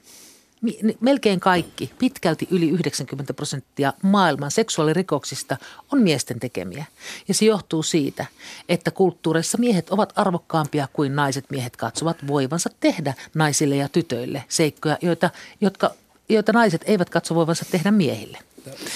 Melkein 1.01 1.40
kaikki, 1.40 1.90
pitkälti 1.99 2.49
yli 2.51 2.68
90 2.68 3.35
prosenttia 3.35 3.92
maailman 4.03 4.51
seksuaalirikoksista 4.51 5.57
on 5.92 6.03
miesten 6.03 6.40
tekemiä. 6.40 6.85
Ja 7.29 7.35
se 7.35 7.44
johtuu 7.44 7.83
siitä, 7.83 8.27
että 8.68 8.90
kulttuureissa 8.90 9.59
miehet 9.59 9.90
ovat 9.90 10.12
arvokkaampia 10.16 10.88
kuin 10.92 11.16
naiset. 11.16 11.51
Miehet 11.51 11.77
katsovat 11.77 12.27
voivansa 12.27 12.70
tehdä 12.81 13.14
naisille 13.35 13.77
ja 13.77 13.88
tytöille 13.88 14.44
seikkoja, 14.49 14.99
joita, 15.03 15.31
jotka, 15.61 15.90
joita 16.29 16.53
naiset 16.53 16.83
eivät 16.85 17.11
katso 17.11 17.35
voivansa 17.35 17.64
tehdä 17.70 17.90
miehille. 17.90 18.38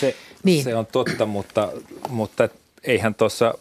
Se, 0.01 0.17
niin. 0.43 0.65
se 0.65 0.77
on 0.77 0.87
totta, 0.87 1.27
mutta, 1.27 1.73
mutta 2.09 2.49
eihän 2.85 3.15
tuossa 3.15 3.55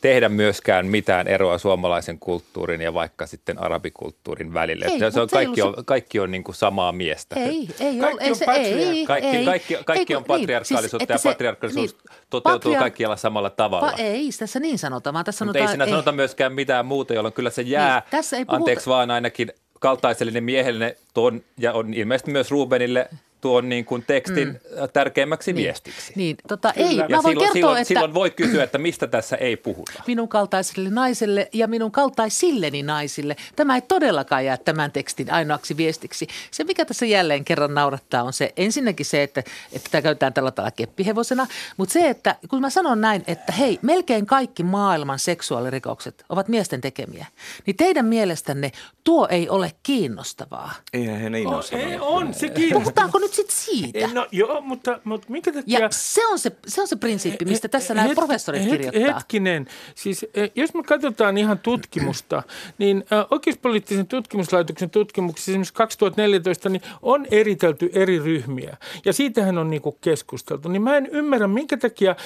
tehdä 0.00 0.28
myöskään 0.28 0.86
mitään 0.86 1.28
eroa 1.28 1.58
suomalaisen 1.58 2.18
kulttuurin 2.18 2.80
ja 2.80 2.94
vaikka 2.94 3.26
sitten 3.26 3.58
arabikulttuurin 3.58 4.54
välille. 4.54 4.84
Ei, 4.84 4.98
se 4.98 5.06
on, 5.06 5.12
mutta 5.16 5.36
se 5.36 5.38
ei 5.38 5.46
kaikki, 5.46 5.62
ollut 5.62 5.78
on, 5.78 5.84
kaikki 5.84 6.20
on 6.20 6.30
niin 6.30 6.44
kuin 6.44 6.54
samaa 6.54 6.92
miestä. 6.92 7.36
Ei, 7.40 7.68
ei 7.80 7.96
Kaikki 7.98 8.04
ole. 8.04 8.16
Ei 8.20 8.30
on 8.30 8.36
se, 8.36 8.44
patriark- 8.44 8.56
ei, 8.58 9.06
Kaikki, 9.06 9.36
ei, 9.36 9.44
kaikki, 9.44 9.76
kaikki 9.84 10.12
ei, 10.12 10.16
on 10.16 10.22
niin, 10.22 10.40
patriarkaalisuutta 10.40 11.02
että 11.04 11.14
ja 11.14 11.18
se- 11.18 11.28
patriarkaalisuus 11.28 11.94
niin, 11.94 12.10
toteutuu 12.30 12.72
patriar- 12.74 12.78
kaikkialla 12.78 13.16
samalla 13.16 13.50
tavalla. 13.50 13.90
Pa, 13.90 13.96
ei 13.98 14.30
tässä 14.38 14.60
niin 14.60 14.78
sanota, 14.78 15.12
vaan 15.12 15.24
tässä 15.24 15.44
Mutta 15.44 15.58
sanotaan... 15.58 15.80
ei 15.80 15.84
siinä 15.86 15.90
sanota 15.96 16.12
myöskään 16.12 16.52
mitään 16.52 16.86
muuta, 16.86 17.14
jolloin 17.14 17.34
kyllä 17.34 17.50
se 17.50 17.62
jää, 17.62 17.98
Niin, 18.00 18.10
tässä 18.10 18.36
ei 18.36 18.44
puhuta- 18.44 18.56
anteeksi 18.56 18.86
vaan 18.90 19.10
ainakin 19.10 19.52
kaltaiselle 19.80 20.40
miehelle 20.40 20.96
tuon, 21.14 21.42
ja 21.58 21.72
on 21.72 21.94
ilmeisesti 21.94 22.30
myös 22.30 22.50
Rubenille 22.50 23.08
tuon 23.40 23.68
niin 23.68 23.84
kuin 23.84 24.04
tekstin 24.06 24.48
mm. 24.48 24.88
tärkeimmäksi 24.92 25.52
niin, 25.52 25.64
viestiksi. 25.64 26.12
Niin, 26.16 26.36
tota, 26.48 26.72
ei, 26.76 26.88
Kyllä. 26.88 27.02
mä 27.02 27.06
Ja 27.08 27.22
voin 27.22 27.22
silloin, 27.22 27.38
kertoa, 27.38 27.52
silloin, 27.52 27.78
että 27.78 27.88
silloin 27.88 28.14
voi 28.14 28.30
kysyä, 28.30 28.64
että 28.64 28.78
mistä 28.78 29.06
tässä 29.06 29.36
ei 29.36 29.56
puhuta. 29.56 30.02
minun 30.06 30.28
kaltaiselle 30.28 30.90
naiselle 30.90 31.48
ja 31.52 31.66
minun 31.66 31.92
kaltaisilleni 31.92 32.82
naisille 32.82 33.36
tämä 33.56 33.74
ei 33.74 33.82
todellakaan 33.82 34.44
jää 34.44 34.56
tämän 34.56 34.92
tekstin 34.92 35.32
ainoaksi 35.32 35.76
viestiksi. 35.76 36.26
Se, 36.50 36.64
mikä 36.64 36.84
tässä 36.84 37.06
jälleen 37.06 37.44
kerran 37.44 37.74
naurattaa, 37.74 38.22
on 38.22 38.32
se 38.32 38.52
ensinnäkin 38.56 39.06
se, 39.06 39.22
että, 39.22 39.42
että 39.72 39.88
tämä 39.90 40.02
käytetään 40.02 40.32
tällä 40.32 40.50
tavalla 40.50 40.70
keppihevosena, 40.70 41.46
mutta 41.76 41.92
se, 41.92 42.08
että 42.08 42.36
kun 42.48 42.60
mä 42.60 42.70
sanon 42.70 43.00
näin, 43.00 43.24
että 43.26 43.52
hei, 43.52 43.78
melkein 43.82 44.26
kaikki 44.26 44.62
maailman 44.62 45.18
seksuaalirikokset 45.18 46.24
ovat 46.28 46.48
miesten 46.48 46.80
tekemiä, 46.80 47.26
niin 47.66 47.76
teidän 47.76 48.06
mielestänne 48.06 48.72
tuo 49.04 49.28
ei 49.30 49.48
ole 49.48 49.72
kiinnostavaa. 49.82 50.72
Eihän 50.92 51.20
he 51.20 51.30
niin 51.30 51.48
ole 51.48 51.64
Ei, 51.72 51.98
on, 52.00 52.34
se. 52.34 52.52
Puhutaanko 52.72 53.18
nyt 53.18 53.27
nyt 53.28 53.34
sitten 53.34 53.56
siitä. 53.56 54.08
No 54.14 54.26
joo, 54.32 54.60
mutta, 54.60 55.00
mutta 55.04 55.26
minkä 55.30 55.52
takia... 55.52 55.80
Ja 55.80 55.88
se 55.90 56.26
on 56.26 56.38
se, 56.38 56.52
se 56.66 56.80
on 56.80 56.88
se 56.88 56.96
prinsiippi, 56.96 57.44
mistä 57.44 57.68
tässä 57.68 57.94
nämä 57.94 58.08
Het- 58.08 58.14
professorit 58.14 58.62
het- 58.62 58.68
kirjoittaa. 58.70 59.14
Hetkinen, 59.14 59.66
siis 59.94 60.26
eh, 60.34 60.50
jos 60.54 60.74
me 60.74 60.82
katsotaan 60.82 61.38
ihan 61.38 61.58
tutkimusta, 61.58 62.42
niin 62.78 63.04
oikeuspoliittisen 63.30 64.06
tutkimuslaitoksen 64.06 64.90
tutkimuksessa 64.90 65.50
esimerkiksi 65.50 65.74
2014 65.74 66.68
niin 66.68 66.82
on 67.02 67.26
eritelty 67.30 67.90
eri 67.92 68.18
ryhmiä. 68.18 68.76
Ja 69.04 69.12
siitähän 69.12 69.58
on 69.58 69.70
niinku 69.70 69.92
keskusteltu. 70.00 70.68
Niin 70.68 70.82
mä 70.82 70.96
en 70.96 71.06
ymmärrä, 71.06 71.48
minkä 71.48 71.76
takia 71.76 72.16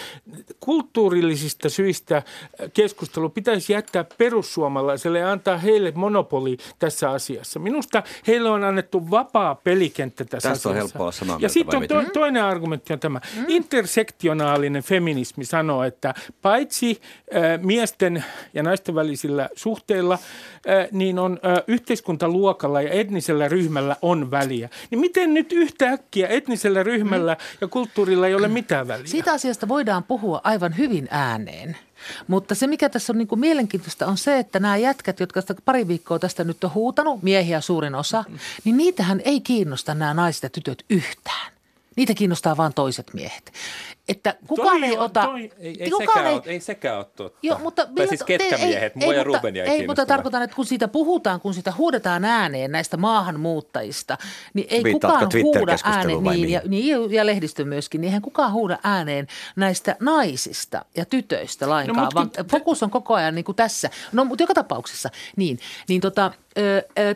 kulttuurillisista 0.61 1.69
syistä 1.69 2.23
keskustelu 2.75 3.29
pitäisi 3.29 3.73
jättää 3.73 4.05
perussuomalaiselle 4.19 5.19
ja 5.19 5.33
antaa 5.33 5.59
heille 5.59 5.93
monopoli 5.95 6.57
tässä 6.79 7.11
asiassa. 7.11 7.59
Minusta 7.59 8.03
heille 8.27 8.51
on 8.51 8.65
annettu 8.65 9.11
vapaa 9.11 9.55
pelikenttä 9.55 10.25
tässä 10.25 10.49
Tästä 10.49 10.69
on 10.69 10.77
asiassa. 10.77 10.92
Helppo 10.95 11.03
olla 11.05 11.13
samaa 11.13 11.35
Ja 11.35 11.39
mieltä, 11.39 11.53
sitten 11.53 11.81
vai 11.81 11.99
on 11.99 12.05
to, 12.07 12.13
toinen 12.13 12.45
argumentti 12.45 12.93
on 12.93 13.01
tämä. 13.01 13.21
Mm. 13.37 13.45
Intersektionaalinen 13.49 14.83
feminismi 14.83 15.45
sanoo, 15.45 15.83
että 15.83 16.15
paitsi 16.43 17.01
äh, 17.37 17.61
miesten 17.63 18.25
ja 18.55 18.63
naisten 18.63 18.95
välisillä 18.95 19.49
suhteilla, 19.57 20.15
äh, 20.15 20.89
niin 20.93 21.19
on 21.19 21.41
äh, 21.47 21.63
yhteiskuntaluokalla 21.67 22.83
ja 22.83 22.91
etnisellä 22.91 23.49
ryhmällä 23.49 23.97
on 24.03 24.31
väliä. 24.31 24.69
Niin 24.91 25.01
miten 25.01 25.35
nyt 25.35 25.53
yhtäkkiä 25.53 26.29
etnisellä 26.29 26.83
ryhmällä 26.83 27.37
ja 27.61 27.69
kulttuurilla 27.69 28.27
ei 28.27 28.35
ole 28.35 28.49
mitään 28.49 28.89
väliä? 28.89 29.07
Siitä 29.07 29.33
asiasta 29.33 29.69
voidaan 29.69 30.05
puhua 30.05 30.41
aivan 30.45 30.79
hyvin 30.79 31.09
ääneen. 31.11 31.77
Mutta 32.27 32.55
se, 32.55 32.67
mikä 32.67 32.89
tässä 32.89 33.13
on 33.13 33.19
niin 33.19 33.29
kuin 33.29 33.41
mielenkiintoista, 33.41 34.07
on 34.07 34.19
se, 34.19 34.39
että 34.39 34.61
nämä 34.61 34.77
jätkät, 34.77 35.21
jotka 35.21 35.41
sitä 35.41 35.55
pari 35.65 35.89
viikkoa 35.89 36.19
tästä 36.19 36.45
nyt 36.45 36.65
on 36.65 36.75
huutanut, 36.75 37.23
miehiä 37.23 37.61
suurin 37.61 37.95
osa, 37.95 38.25
niin 38.65 38.77
niitähän 38.77 39.21
ei 39.25 39.41
kiinnosta 39.41 39.95
nämä 39.95 40.15
naiset 40.15 40.43
ja 40.43 40.51
tytöt 40.51 40.85
yhtään. 40.91 41.53
Niitä 41.97 42.15
kiinnostaa 42.15 42.57
vain 42.57 42.75
toiset 42.75 43.15
miehet. 43.15 43.53
Että 44.09 44.35
kukaan 44.47 44.81
Toi 44.81 44.89
ei 44.89 44.97
on- 44.99 45.05
ota... 45.05 45.23
toi- 45.23 45.51
Ei, 45.59 45.77
ei, 45.81 45.91
kukaan 45.91 46.09
sekään 46.19 46.35
ole, 46.35 46.43
ei 46.47 46.61
sekään 46.61 46.97
ole 46.97 47.07
totta. 47.17 47.39
Joo, 47.43 47.59
mutta 47.59 47.87
tai 47.97 48.09
siis 48.09 48.23
ketkä 48.23 48.59
te- 48.59 48.65
miehet, 48.67 48.95
mua 48.95 49.15
ja 49.15 49.25
mutta, 49.25 49.39
Rubenia 49.39 49.65
ei, 49.65 49.71
ei 49.81 49.87
mutta 49.87 50.07
tarkoitan, 50.07 50.43
että 50.43 50.57
kun 50.57 50.67
siitä 50.67 50.89
puhutaan, 50.89 51.41
kun 51.41 51.55
sitä 51.55 51.73
huudetaan 51.79 52.25
ääneen 52.25 52.73
näistä 52.73 52.97
maahanmuuttajista, 52.97 54.19
niin 54.55 54.67
ei 54.71 54.85
Viittaatko 54.85 55.19
kukaan 55.27 55.43
huuda 55.43 55.77
ääneen, 55.85 56.23
niin, 56.23 56.51
ja, 56.51 56.61
niin, 56.69 57.11
ja 57.13 57.27
lehdistö 57.27 57.65
myöskin, 57.65 58.01
niin 58.01 58.09
eihän 58.09 58.23
kukaan 58.23 58.53
huuda 58.53 58.79
ääneen 58.83 59.27
näistä 59.57 59.97
naisista 60.01 60.85
ja 60.97 61.05
tytöistä 61.05 61.69
lainkaan, 61.69 61.97
No, 61.97 62.03
no, 62.03 62.07
mut 62.07 62.15
vaan 62.15 62.31
kun- 62.31 62.47
fokus 62.47 62.83
on 62.83 62.91
koko 62.91 63.15
ajan 63.15 63.35
niin 63.35 63.45
kuin 63.45 63.57
tässä. 63.57 63.91
No, 64.13 64.25
mutta 64.25 64.43
joka 64.43 64.55
tapauksessa, 64.55 65.11
niin, 65.37 65.59
niin 65.89 66.01
tota, 66.01 66.33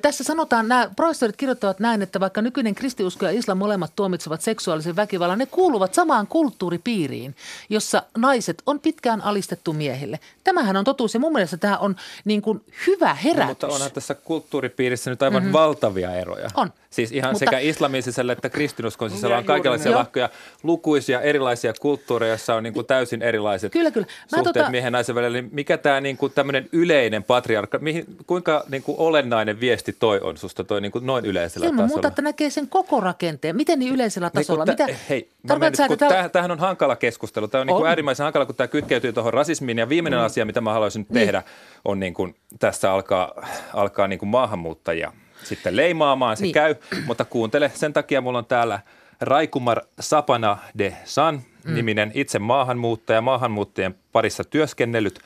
tässä 0.02 0.24
sanotaan, 0.24 0.68
nämä 0.68 0.90
professorit 0.96 1.36
kirjoittavat 1.36 1.80
näin, 1.80 2.02
että 2.02 2.20
vaikka 2.20 2.42
nykyinen 2.42 2.74
kristiusko 2.74 3.26
ja 3.26 3.30
islam 3.30 3.58
molemmat 3.58 3.92
tuomitsevat 3.96 4.40
seksuaalisen 4.40 4.96
väkivallan, 4.96 5.38
ne 5.38 5.46
kuuluvat 5.46 5.94
samaan 5.94 6.26
kulttuuripiiriin, 6.26 7.36
jossa 7.68 8.02
naiset 8.16 8.62
on 8.66 8.80
pitkään 8.80 9.22
alistettu 9.22 9.72
miehille. 9.72 10.20
Tämähän 10.44 10.76
on 10.76 10.84
totuus 10.84 11.14
ja 11.14 11.20
mun 11.20 11.32
mielestä 11.32 11.56
tämä 11.56 11.78
on 11.78 11.96
niin 12.24 12.42
kuin 12.42 12.64
hyvä 12.86 13.14
herätys. 13.14 13.44
No, 13.44 13.48
mutta 13.48 13.66
onhan 13.66 13.90
tässä 13.90 14.14
kulttuuripiirissä 14.14 15.10
nyt 15.10 15.22
aivan 15.22 15.42
mm-hmm. 15.42 15.52
valtavia 15.52 16.14
eroja. 16.14 16.50
On. 16.54 16.72
Siis 16.96 17.12
ihan 17.12 17.30
Mutta- 17.32 17.38
sekä 17.38 17.58
islamin 17.58 18.02
sisällä 18.02 18.32
että 18.32 18.48
kristinuskon 18.48 19.10
sisällä 19.10 19.38
on 19.38 19.44
kaikenlaisia 19.44 19.90
näin. 19.90 19.98
lahkoja, 19.98 20.28
lukuisia 20.62 21.20
erilaisia 21.20 21.72
kulttuureja, 21.80 22.30
joissa 22.30 22.54
on 22.54 22.62
niin 22.62 22.72
kuin 22.72 22.86
täysin 22.86 23.22
erilaiset 23.22 23.72
Kyllä, 23.72 23.90
kyllä. 23.90 24.06
Mä 24.32 24.38
suhteet 24.38 24.66
tota- 24.66 24.70
miehen 24.70 24.86
ja 24.86 24.90
naisen 24.90 25.14
välillä. 25.14 25.40
Niin 25.40 25.50
mikä 25.52 25.78
tämä 25.78 26.00
niin 26.00 26.16
kuin 26.16 26.32
tämmöinen 26.32 26.68
yleinen 26.72 27.22
patriarkka, 27.24 27.78
mihin, 27.78 28.04
kuinka 28.26 28.64
niin 28.68 28.82
kuin 28.82 28.98
olennainen 28.98 29.60
viesti 29.60 29.96
toi 29.98 30.20
on 30.20 30.36
susta 30.36 30.64
toi 30.64 30.80
niin 30.80 30.92
kuin 30.92 31.06
noin 31.06 31.24
yleisellä 31.24 31.66
Ilman 31.66 31.76
tasolla? 31.84 31.96
muuta, 31.96 32.08
että 32.08 32.22
näkee 32.22 32.50
sen 32.50 32.68
koko 32.68 33.00
rakenteen. 33.00 33.56
Miten 33.56 33.78
niin 33.78 33.94
yleisellä 33.94 34.30
tasolla? 34.30 34.64
Niin, 34.64 34.72
Mitä, 34.72 34.86
tä- 34.86 34.98
hei, 35.08 35.28
sä, 35.76 35.88
kun 35.88 35.98
tää- 35.98 36.28
tämähän, 36.28 36.50
on 36.50 36.58
hankala 36.58 36.96
keskustelu. 36.96 37.48
Tämä 37.48 37.60
on, 37.60 37.66
niin 37.66 37.74
On. 37.74 37.80
kuin 37.80 37.88
äärimmäisen 37.88 38.24
hankala, 38.24 38.46
kun 38.46 38.54
tämä 38.54 38.68
kytkeytyy 38.68 39.12
tuohon 39.12 39.34
rasismiin. 39.34 39.78
Ja 39.78 39.88
viimeinen 39.88 40.20
asia, 40.20 40.44
mitä 40.44 40.60
mä 40.60 40.72
haluaisin 40.72 41.06
Niin. 41.08 41.14
tehdä, 41.26 41.42
on 41.84 42.00
niin 42.00 42.14
kuin, 42.14 42.34
tässä 42.58 42.92
alkaa, 42.92 43.46
alkaa 43.74 44.08
niin 44.08 44.18
kuin 44.18 44.28
maahanmuuttajia 44.28 45.12
sitten 45.48 45.76
leimaamaan. 45.76 46.36
Se 46.36 46.42
Niin. 46.42 46.54
käy, 46.54 46.74
mutta 47.06 47.24
kuuntele. 47.24 47.70
Sen 47.74 47.92
takia 47.92 48.20
mulla 48.20 48.38
on 48.38 48.46
täällä 48.46 48.80
Raikumar 49.20 49.80
Sapana 50.00 50.58
de 50.78 50.96
San 51.04 51.42
niminen 51.74 52.10
itse 52.14 52.38
maahanmuuttaja, 52.38 53.20
maahanmuuttajien 53.20 53.94
parissa 54.12 54.44
työskennellyt, 54.44 55.20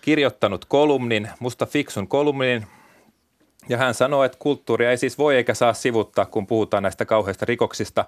kirjoittanut 0.00 0.64
kolumnin, 0.64 1.28
musta 1.40 1.66
fiksun 1.66 2.08
kolumnin, 2.08 2.66
ja 3.68 3.78
hän 3.78 3.94
sanoo, 3.94 4.24
että 4.24 4.38
kulttuuria 4.38 4.90
ei 4.90 4.96
siis 4.96 5.18
voi 5.18 5.36
eikä 5.36 5.54
saa 5.54 5.72
sivuttaa, 5.72 6.26
kun 6.26 6.46
puhutaan 6.46 6.82
näistä 6.82 7.04
kauheista 7.04 7.44
rikoksista. 7.44 8.04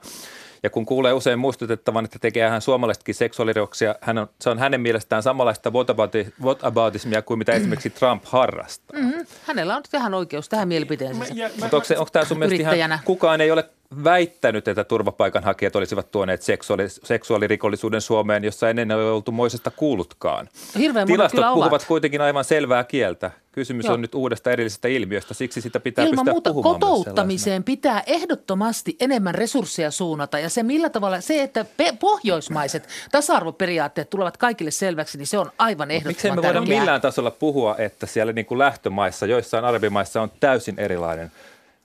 Ja 0.63 0.71
kun 0.71 0.87
kuulee 0.87 1.13
usein 1.13 1.39
muistutettavan, 1.39 2.05
että 2.05 2.19
tekee 2.19 2.49
hän 2.49 2.63
suomalaisetkin 2.63 3.15
seksuaalirikoksia, 3.15 3.95
hän 4.01 4.19
on, 4.19 4.29
se 4.41 4.51
on 4.51 4.59
hänen 4.59 4.81
mielestään 4.81 5.23
samanlaista 5.23 5.71
whatabouti- 5.71 6.33
whataboutismia 6.43 7.23
kuin 7.23 7.39
mitä 7.39 7.53
esimerkiksi 7.53 7.91
Trump 7.91 8.25
harrastaa. 8.25 9.01
Mhm. 9.01 9.21
Hänellä 9.47 9.77
on 9.77 9.83
tähän 9.91 10.15
oikeus, 10.15 10.49
tähän 10.49 10.69
mielipiteensä. 10.69 11.35
Mutta 11.61 11.77
onko, 11.77 11.87
onko 11.99 12.11
tämä 12.13 12.25
sun 12.25 12.39
mielestä 12.39 12.75
ihan, 12.75 13.01
kukaan 13.05 13.41
ei 13.41 13.51
ole 13.51 13.65
väittänyt, 14.05 14.69
että 14.69 14.85
turvapaikanhakijat 14.85 15.77
olisivat 15.77 16.11
tuoneet 16.11 16.43
seksuaali, 16.43 16.89
seksuaalirikollisuuden 16.89 18.01
Suomeen, 18.01 18.45
jossa 18.45 18.71
ennen 18.71 18.91
ei 18.91 18.97
oltu 18.97 19.33
moisesta 19.33 19.71
kuullutkaan. 19.71 20.49
Hirveän 20.79 21.07
Tilastot 21.07 21.45
puhuvat 21.45 21.69
ovat. 21.69 21.85
kuitenkin 21.85 22.21
aivan 22.21 22.45
selvää 22.45 22.85
kieltä. 22.85 23.31
Kysymys 23.53 23.85
Joo. 23.85 23.95
on 23.95 24.01
nyt 24.01 24.15
uudesta 24.15 24.51
erillisestä 24.51 24.89
ilmiöstä, 24.89 25.35
siksi 25.35 25.61
sitä 25.61 25.81
pitää 25.81 26.05
Ilman 26.05 26.17
pystyä 26.17 26.33
muuta 26.33 26.51
puhumaan 26.51 26.81
kotouttamiseen 26.81 27.65
pitää 27.65 28.03
ehdottomasti 28.07 28.97
enemmän 29.01 29.35
resursseja 29.35 29.91
suunnata. 29.91 30.39
Ja 30.39 30.49
se 30.49 30.63
millä 30.63 30.91
tavalla, 30.91 31.21
se 31.21 31.43
että 31.43 31.67
pe- 31.77 31.97
pohjoismaiset 32.01 32.89
tasa-arvoperiaatteet 33.13 34.11
tulevat 34.11 34.37
kaikille 34.37 34.71
selväksi, 34.71 35.19
niin 35.19 35.27
se 35.27 35.39
on 35.39 35.53
aivan 35.59 35.89
Miksei 35.89 35.97
ehdottoman 35.97 36.37
me 36.37 36.43
voida 36.43 36.61
tärkeää. 36.61 36.81
millään 36.81 37.01
tasolla 37.01 37.31
puhua, 37.31 37.77
että 37.79 38.07
siellä 38.07 38.33
niin 38.33 38.47
kuin 38.47 38.59
lähtömaissa, 38.59 39.27
joissain 39.27 39.65
arabimaissa 39.65 40.23
on 40.23 40.31
täysin 40.41 40.79
erilainen 40.79 41.33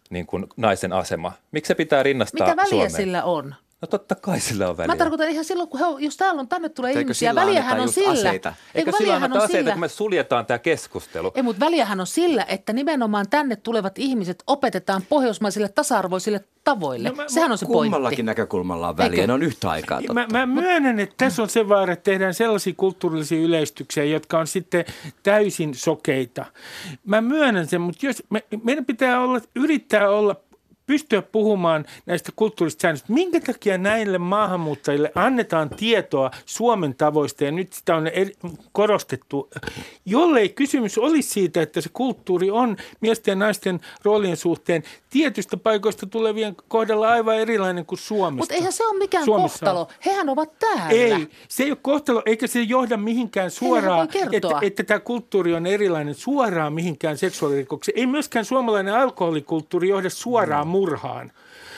niin 0.10 0.26
kuin 0.26 0.48
naisen 0.58 0.94
asema. 0.94 1.32
Miksi 1.52 1.68
se 1.68 1.76
pitää 1.76 2.04
rinnastaa 2.04 2.48
Mitä 2.48 2.58
väliä 2.58 2.70
Suomeen? 2.70 2.92
sillä 2.92 3.24
on? 3.24 3.56
No 3.86 3.90
totta 3.90 4.16
kai 4.16 4.40
sillä 4.40 4.70
on 4.70 4.78
väliä. 4.78 4.88
Mä 4.94 4.98
tarkoitan 4.98 5.30
ihan 5.30 5.46
silloin, 5.46 5.70
kun 5.70 5.80
he, 5.80 5.86
on- 5.86 6.04
jos 6.04 6.18
täällä 6.18 6.40
on, 6.40 6.48
tänne 6.48 6.70
tulee 6.70 6.90
Eikö 6.90 7.00
ihmisiä, 7.00 7.30
sillä 7.30 7.42
väliähän 7.42 7.80
on 7.80 7.90
sillä. 7.90 8.10
aseita? 8.12 8.50
Eikö 8.50 8.60
Eikö 8.76 8.92
sillä 8.92 9.00
väliähän 9.00 9.24
anneta 9.24 9.40
on 9.40 9.44
aseita, 9.46 9.58
sillä. 9.60 9.72
kun 9.72 9.80
me 9.80 9.88
suljetaan 9.88 10.46
tämä 10.46 10.58
keskustelu? 10.60 11.32
Ei, 11.36 11.44
mutta 11.44 11.66
väliähän 11.66 12.00
on 12.00 12.08
sillä, 12.08 12.46
että 12.50 12.74
nimenomaan 12.74 13.26
tänne 13.30 13.56
tulevat 13.56 14.00
ihmiset 14.00 14.44
opetetaan 14.48 15.02
pohjoismaisille 15.10 15.70
tasa-arvoisille 15.70 16.44
tavoille. 16.64 17.10
No 17.10 17.16
mä- 17.16 17.24
Sehän 17.28 17.52
on 17.52 17.58
se 17.58 17.66
pointti. 17.66 17.92
Kummallakin 17.92 18.26
näkökulmalla 18.26 18.90
on 18.90 18.98
väliä. 18.98 19.16
Eikö? 19.16 19.28
Ne 19.28 19.34
on 19.34 19.44
yhtä 19.44 19.70
aikaa 19.70 19.98
totta. 20.02 20.14
Mä, 20.14 20.28
mä 20.28 20.46
myönnän, 20.46 21.00
että 21.00 21.16
tässä 21.18 21.42
on 21.44 21.50
se 21.50 21.70
vaara, 21.70 21.94
että 21.94 22.04
tehdään 22.04 22.34
sellaisia 22.34 22.74
kulttuurillisia 22.78 23.40
yleistyksiä, 23.42 24.04
jotka 24.04 24.40
on 24.40 24.48
sitten 24.48 24.86
täysin 25.24 25.74
sokeita. 25.76 26.46
Mä 27.06 27.22
myönnän 27.22 27.68
sen, 27.68 27.82
mutta 27.82 28.06
jos 28.06 28.24
me, 28.30 28.44
meidän 28.64 28.86
pitää 28.86 29.22
olla, 29.22 29.40
yrittää 29.56 30.10
olla 30.10 30.36
pystyä 30.86 31.22
puhumaan 31.22 31.86
näistä 32.06 32.32
kulttuurisista 32.36 32.82
säännöistä. 32.82 33.14
Minkä 33.14 33.40
takia 33.40 33.78
näille 33.78 34.18
maahanmuuttajille 34.18 35.12
annetaan 35.16 35.70
tietoa 35.70 36.32
Suomen 36.46 36.96
tavoista 36.96 37.44
ja 37.44 37.52
nyt 37.52 37.74
sitä 37.74 37.96
on 37.96 38.08
eri, 38.08 38.34
korostettu, 38.72 39.50
jollei 40.06 40.50
kysymys 40.50 40.98
olisi 40.98 41.30
siitä, 41.30 41.62
että 41.62 41.82
se 41.82 41.90
kulttuuri 41.94 42.52
on 42.52 42.78
miesten 43.02 43.32
ja 43.32 43.36
naisten 43.36 43.80
roolien 44.04 44.38
suhteen 44.38 44.84
tietystä 45.10 45.58
paikoista 45.58 46.06
tulevien 46.06 46.56
kohdalla 46.68 47.10
aivan 47.10 47.36
erilainen 47.36 47.86
kuin 47.86 48.00
Suomesta. 48.00 48.42
Mutta 48.42 48.54
eihän 48.54 48.74
se 48.74 48.86
ole 48.86 48.98
mikään 48.98 49.26
Suomessa 49.26 49.72
on. 49.72 49.76
kohtalo. 49.78 50.00
Hehän 50.06 50.30
ovat 50.30 50.60
täällä. 50.60 50.90
Ei, 50.90 51.28
se 51.48 51.64
ei 51.64 51.72
ole 51.72 51.78
kohtalo, 51.82 52.22
eikä 52.26 52.48
se 52.48 52.62
johda 52.62 52.98
mihinkään 52.98 53.52
suoraan, 53.52 53.98
voi 53.98 54.08
kertoa. 54.08 54.52
että, 54.52 54.68
että 54.68 54.84
tämä 54.84 55.00
kulttuuri 55.00 55.54
on 55.54 55.66
erilainen 55.66 56.16
suoraan 56.16 56.74
mihinkään 56.74 57.18
seksuaalirikokseen. 57.18 58.00
Ei 58.00 58.06
myöskään 58.06 58.46
suomalainen 58.46 58.94
alkoholikulttuuri 58.94 59.90
johda 59.90 60.10
suoraan 60.10 60.68
murhaan. 60.76 61.32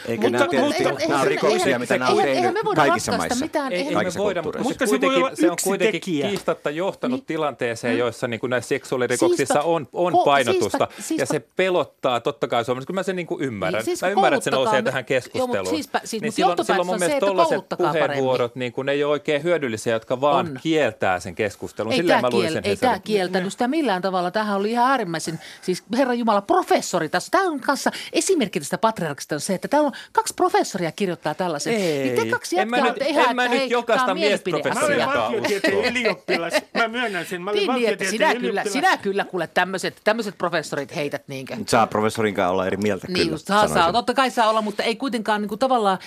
Eikö 0.08 0.30
nämä 0.30 0.48
tietysti 0.48 0.84
mutta- 0.84 0.84
nämä 0.84 0.96
on 0.96 1.02
eihän- 1.12 1.28
rikoksia, 1.28 1.66
eihän- 1.66 1.82
mitä 1.82 1.98
nämä 1.98 2.12
on 2.12 2.20
eihän- 2.26 2.54
tehnyt 2.54 2.76
kaikissa 2.76 3.18
maissa. 3.18 3.46
mitään. 3.46 3.72
Ei, 3.72 3.78
Eihän 3.78 3.90
ei 3.90 3.96
me 3.96 4.00
Kaikissa 4.00 4.20
voida, 4.20 4.44
kulttuureissa. 4.44 4.70
mutta, 4.70 4.86
Mutta 4.86 4.86
se, 4.86 4.90
kuitenkin, 5.00 5.26
olla 5.26 5.36
se 5.36 5.52
on 5.52 5.58
kuitenkin 5.64 6.02
tekijä. 6.02 6.28
kiistatta 6.30 6.70
johtanut 6.70 7.26
tilanteeseen, 7.26 7.98
joissa 7.98 8.28
niin 8.28 8.40
kuin 8.40 8.50
näissä 8.50 8.70
seksuaalirikoksissa 8.70 9.54
Siispä- 9.54 9.64
on, 9.64 9.88
on 9.94 10.14
ko- 10.14 10.26
painotusta 10.26 10.78
siispä- 10.78 11.02
siispä- 11.02 11.22
ja 11.22 11.26
se 11.26 11.40
pelottaa 11.56 12.20
totta 12.20 12.48
kai 12.48 12.66
Suomessa. 12.66 12.88
Kyllä 12.88 12.98
mä 13.00 13.04
sen 13.04 13.16
niin 13.16 13.28
kuin 13.28 13.44
ymmärrän. 13.44 13.80
Niin, 13.80 13.86
siis 13.86 14.02
mä 14.02 14.08
ymmärrän, 14.08 14.38
että 14.38 14.44
se 14.44 14.52
nousee 14.52 14.82
me- 14.82 14.86
tähän 14.86 15.00
Joo, 15.02 15.06
keskusteluun. 15.08 15.58
mutta 15.58 15.70
siispä- 15.70 16.02
siis- 16.04 16.22
niin 16.22 16.34
mutta 16.48 16.64
silloin, 16.64 16.88
mun 16.88 17.00
mielestä 17.00 17.20
tollaiset 17.20 17.62
puheenvuorot 17.78 18.56
niin 18.56 18.72
kuin, 18.74 18.86
ne 18.86 18.92
ei 18.92 19.04
ole 19.04 19.12
oikein 19.12 19.44
hyödyllisiä, 19.44 19.94
jotka 19.94 20.22
vaan 20.22 20.48
On. 20.48 20.60
kieltää 20.64 21.20
sen 21.20 21.36
keskustelun. 21.36 21.94
Ei 21.94 22.04
tämä, 22.04 22.30
kiel, 22.30 22.62
kieltänyt 23.04 23.52
sitä 23.52 23.68
millään 23.68 24.02
tavalla. 24.02 24.32
Tämähän 24.32 24.58
oli 24.58 24.72
ihan 24.72 24.92
äärimmäisen, 24.92 25.40
siis 25.62 25.84
Herra 25.98 26.14
Jumala, 26.14 26.42
professori 26.42 27.10
tässä. 27.10 27.32
Tämä 27.32 27.44
on 27.44 27.60
kanssa 27.60 27.92
esimerkki 28.14 28.60
tästä 28.60 28.78
patriarkista 28.78 29.36
on 29.36 29.42
se, 29.42 29.54
että 29.54 29.68
täällä 29.68 29.87
on 29.88 29.93
kaksi 30.12 30.34
professoria 30.34 30.91
kirjoittaa 30.91 31.36
tällaisen. 31.36 31.73
Ei. 31.73 32.04
Niin 32.04 32.15
te 32.15 32.32
kaksi 32.32 32.60
En 32.60 32.69
mä 32.69 32.78
jätkää 32.78 32.93
nyt- 32.93 33.02
olette 33.02 33.13
ihan, 33.19 33.30
en 33.30 33.36
mä 33.36 33.43
että 33.43 33.54
nyt 33.54 33.62
hei, 33.62 33.69
jokaista 33.69 34.13
mielipideasia. 34.13 34.73
Mä 34.73 34.86
olen 34.86 35.08
valtiotieteen 35.08 35.86
ylioppilas. 35.86 36.54
Mä 36.78 36.88
myönnän 36.88 37.26
sen. 37.26 37.41
Mä 37.41 37.52
olen 37.52 37.67
Niin, 37.76 37.89
että 37.89 38.06
sinä 38.10 38.36
kyllä, 38.36 38.63
sinä 38.63 38.97
kyllä 38.97 39.26
kuule 39.26 39.47
tämmöiset, 39.47 40.02
tämmöiset 40.04 40.38
professorit 40.38 40.95
heität 40.95 41.28
niinkö. 41.28 41.58
Saa 41.67 41.88
professorinkaan 41.88 42.52
olla 42.52 42.67
eri 42.67 42.78
mieltä 42.78 43.08
Niin 43.08 43.17
kyllä. 43.17 43.32
just, 43.32 43.47
saa, 43.47 43.67
saa, 43.67 43.91
totta 43.93 44.13
kai 44.13 44.32
saa 44.32 44.50
olla, 44.50 44.62
mutta 44.62 44.84
ei 44.84 44.95
kuitenkaan 44.95 45.41
niin 45.41 45.50
kuin, 45.50 45.60
tavallaan, 45.60 45.97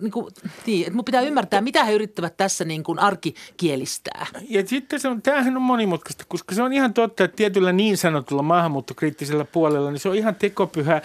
niin 0.00 0.10
kuin, 0.12 0.26
niin, 0.66 0.80
että 0.86 0.94
mun 0.96 1.04
pitää 1.04 1.20
ymmärtää, 1.20 1.60
mitä 1.60 1.84
he 1.84 1.92
yrittävät 1.92 2.36
tässä 2.36 2.64
niin 2.64 2.82
kuin 2.84 2.98
arkikielistää. 2.98 4.26
Ja 4.48 4.66
sitten 4.66 5.00
se 5.00 5.08
on, 5.08 5.22
tämähän 5.22 5.56
on 5.56 5.62
monimutkaista, 5.62 6.24
koska 6.28 6.54
se 6.54 6.62
on 6.62 6.72
ihan 6.72 6.94
totta, 6.94 7.24
että 7.24 7.36
tietyllä 7.36 7.72
niin 7.72 7.96
sanotulla 7.96 8.42
maahanmuuttokriittisellä 8.42 9.44
puolella, 9.44 9.90
niin 9.90 10.00
se 10.00 10.08
on 10.08 10.14
ihan 10.16 10.34
tekopyhä. 10.34 11.02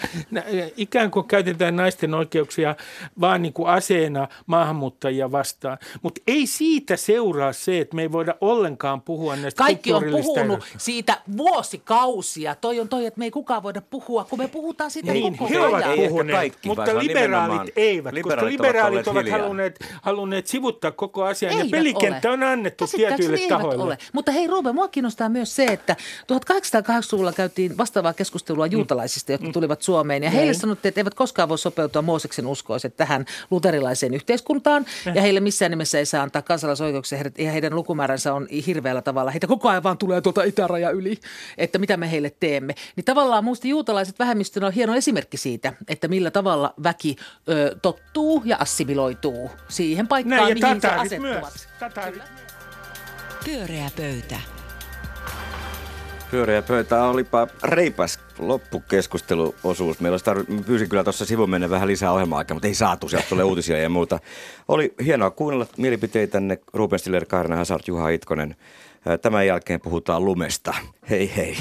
Ikään 0.76 1.10
kuin 1.10 1.26
käytetään 1.28 1.76
naisten 1.76 2.09
oikeuksia 2.14 2.76
vaan 3.20 3.42
niin 3.42 3.52
kuin 3.52 3.68
aseena 3.68 4.28
maahanmuuttajia 4.46 5.32
vastaan. 5.32 5.78
Mutta 6.02 6.20
ei 6.26 6.46
siitä 6.46 6.96
seuraa 6.96 7.52
se, 7.52 7.78
että 7.80 7.96
me 7.96 8.02
ei 8.02 8.12
voida 8.12 8.34
ollenkaan 8.40 9.00
puhua 9.02 9.36
näistä 9.36 9.58
Kaikki 9.58 9.92
on 9.92 10.04
puhunut 10.10 10.38
eroista. 10.38 10.78
siitä 10.78 11.20
vuosikausia. 11.36 12.54
Toi 12.54 12.80
on 12.80 12.88
toi, 12.88 13.06
että 13.06 13.18
me 13.18 13.24
ei 13.24 13.30
kukaan 13.30 13.62
voida 13.62 13.82
puhua, 13.90 14.24
kun 14.24 14.38
me 14.38 14.48
puhutaan 14.48 14.90
siitä 14.90 15.12
Niin, 15.12 15.36
koko 15.36 15.50
he 15.50 15.60
ovat 15.60 15.74
ajan. 15.84 15.90
Ei 15.98 16.08
puhuneet, 16.08 16.38
kaikki, 16.38 16.68
mutta 16.68 16.98
liberaalit 16.98 17.72
eivät, 17.76 18.14
koska 18.22 18.44
liberaalit 18.46 18.60
ovat 18.60 18.66
liberaalit 18.66 19.08
ovat 19.08 19.22
hiljaa. 19.24 19.38
halunneet, 19.38 19.78
halunneet 20.02 20.46
sivuttaa 20.46 20.90
koko 20.90 21.24
asian 21.24 21.52
ja 21.52 21.58
Eivät 21.58 21.70
pelikenttä 21.70 22.28
ole. 22.28 22.34
on 22.34 22.42
annettu 22.42 22.86
tietyille 22.86 23.38
tahoille. 23.48 23.82
Ole. 23.84 23.98
Mutta 24.12 24.32
hei 24.32 24.46
Ruben, 24.46 24.74
mua 24.74 24.88
kiinnostaa 24.88 25.28
myös 25.28 25.56
se, 25.56 25.64
että 25.64 25.96
1880-luvulla 26.32 27.32
käytiin 27.32 27.78
vastaavaa 27.78 28.12
keskustelua 28.12 28.66
Mm. 28.66 28.72
juutalaisista, 28.72 29.32
jotka 29.32 29.48
tulivat 29.52 29.82
Suomeen. 29.82 30.22
Ja 30.22 30.30
heille 30.30 30.54
sanottiin, 30.54 30.90
että 30.90 31.00
eivät 31.00 31.14
koskaan 31.14 31.48
voi 31.48 31.58
sopeutua 31.58 31.99
Mooseksen 32.02 32.46
uskoiset 32.46 32.96
tähän 32.96 33.24
luterilaiseen 33.50 34.14
yhteiskuntaan. 34.14 34.86
Eh. 35.06 35.14
Ja 35.14 35.22
heille 35.22 35.40
missään 35.40 35.70
nimessä 35.70 35.98
ei 35.98 36.06
saa 36.06 36.22
antaa 36.22 36.42
kansalaisoikeuksia. 36.42 37.18
Ja 37.38 37.52
heidän 37.52 37.74
lukumääränsä 37.74 38.34
on 38.34 38.48
hirveällä 38.66 39.02
tavalla. 39.02 39.30
Heitä 39.30 39.46
koko 39.46 39.68
ajan 39.68 39.82
vaan 39.82 39.98
tulee 39.98 40.20
tuota 40.20 40.42
itäraja 40.42 40.90
yli, 40.90 41.18
että 41.58 41.78
mitä 41.78 41.96
me 41.96 42.10
heille 42.10 42.32
teemme. 42.40 42.74
Niin 42.96 43.04
tavallaan 43.04 43.44
minusta 43.44 43.66
juutalaiset 43.66 44.18
vähemmistönä 44.18 44.66
on 44.66 44.72
hieno 44.72 44.94
esimerkki 44.94 45.36
siitä, 45.36 45.72
että 45.88 46.08
millä 46.08 46.30
tavalla 46.30 46.74
väki 46.82 47.16
ö, 47.48 47.76
tottuu 47.82 48.42
ja 48.44 48.56
assimiloituu 48.60 49.50
siihen 49.68 50.08
paikkaan, 50.08 50.36
Näin, 50.36 50.58
ja 50.58 50.66
mihin 50.66 50.80
se 50.80 50.88
asettuvat. 50.88 51.40
myös. 51.42 51.68
Tataarit. 51.78 52.22
Pyöreä 53.44 53.90
pöytä. 53.96 54.59
Pyöreä 56.30 56.62
pöytä 56.62 57.04
olipa 57.04 57.46
reipas 57.62 58.18
loppukeskusteluosuus. 58.38 60.00
Meillä 60.00 60.14
olisi 60.14 60.24
tarvi, 60.24 60.44
mä 60.48 60.62
pyysin 60.62 60.88
kyllä 60.88 61.04
tuossa 61.04 61.24
sivun 61.24 61.50
mennä 61.50 61.70
vähän 61.70 61.88
lisää 61.88 62.12
ohjelma-aikaa, 62.12 62.54
mutta 62.54 62.68
ei 62.68 62.74
saatu, 62.74 63.08
sieltä 63.08 63.28
tulee 63.28 63.44
uutisia 63.44 63.78
ja 63.78 63.88
muuta. 63.88 64.18
Oli 64.68 64.94
hienoa 65.04 65.30
kuunnella 65.30 65.66
mielipiteitänne 65.76 66.58
Ruben 66.72 66.98
Stiller, 66.98 67.26
Kaarina 67.26 67.56
Hazard, 67.56 67.82
Juha 67.86 68.08
Itkonen. 68.08 68.56
Tämän 69.22 69.46
jälkeen 69.46 69.80
puhutaan 69.80 70.24
lumesta. 70.24 70.74
Hei 71.10 71.36
hei. 71.36 71.56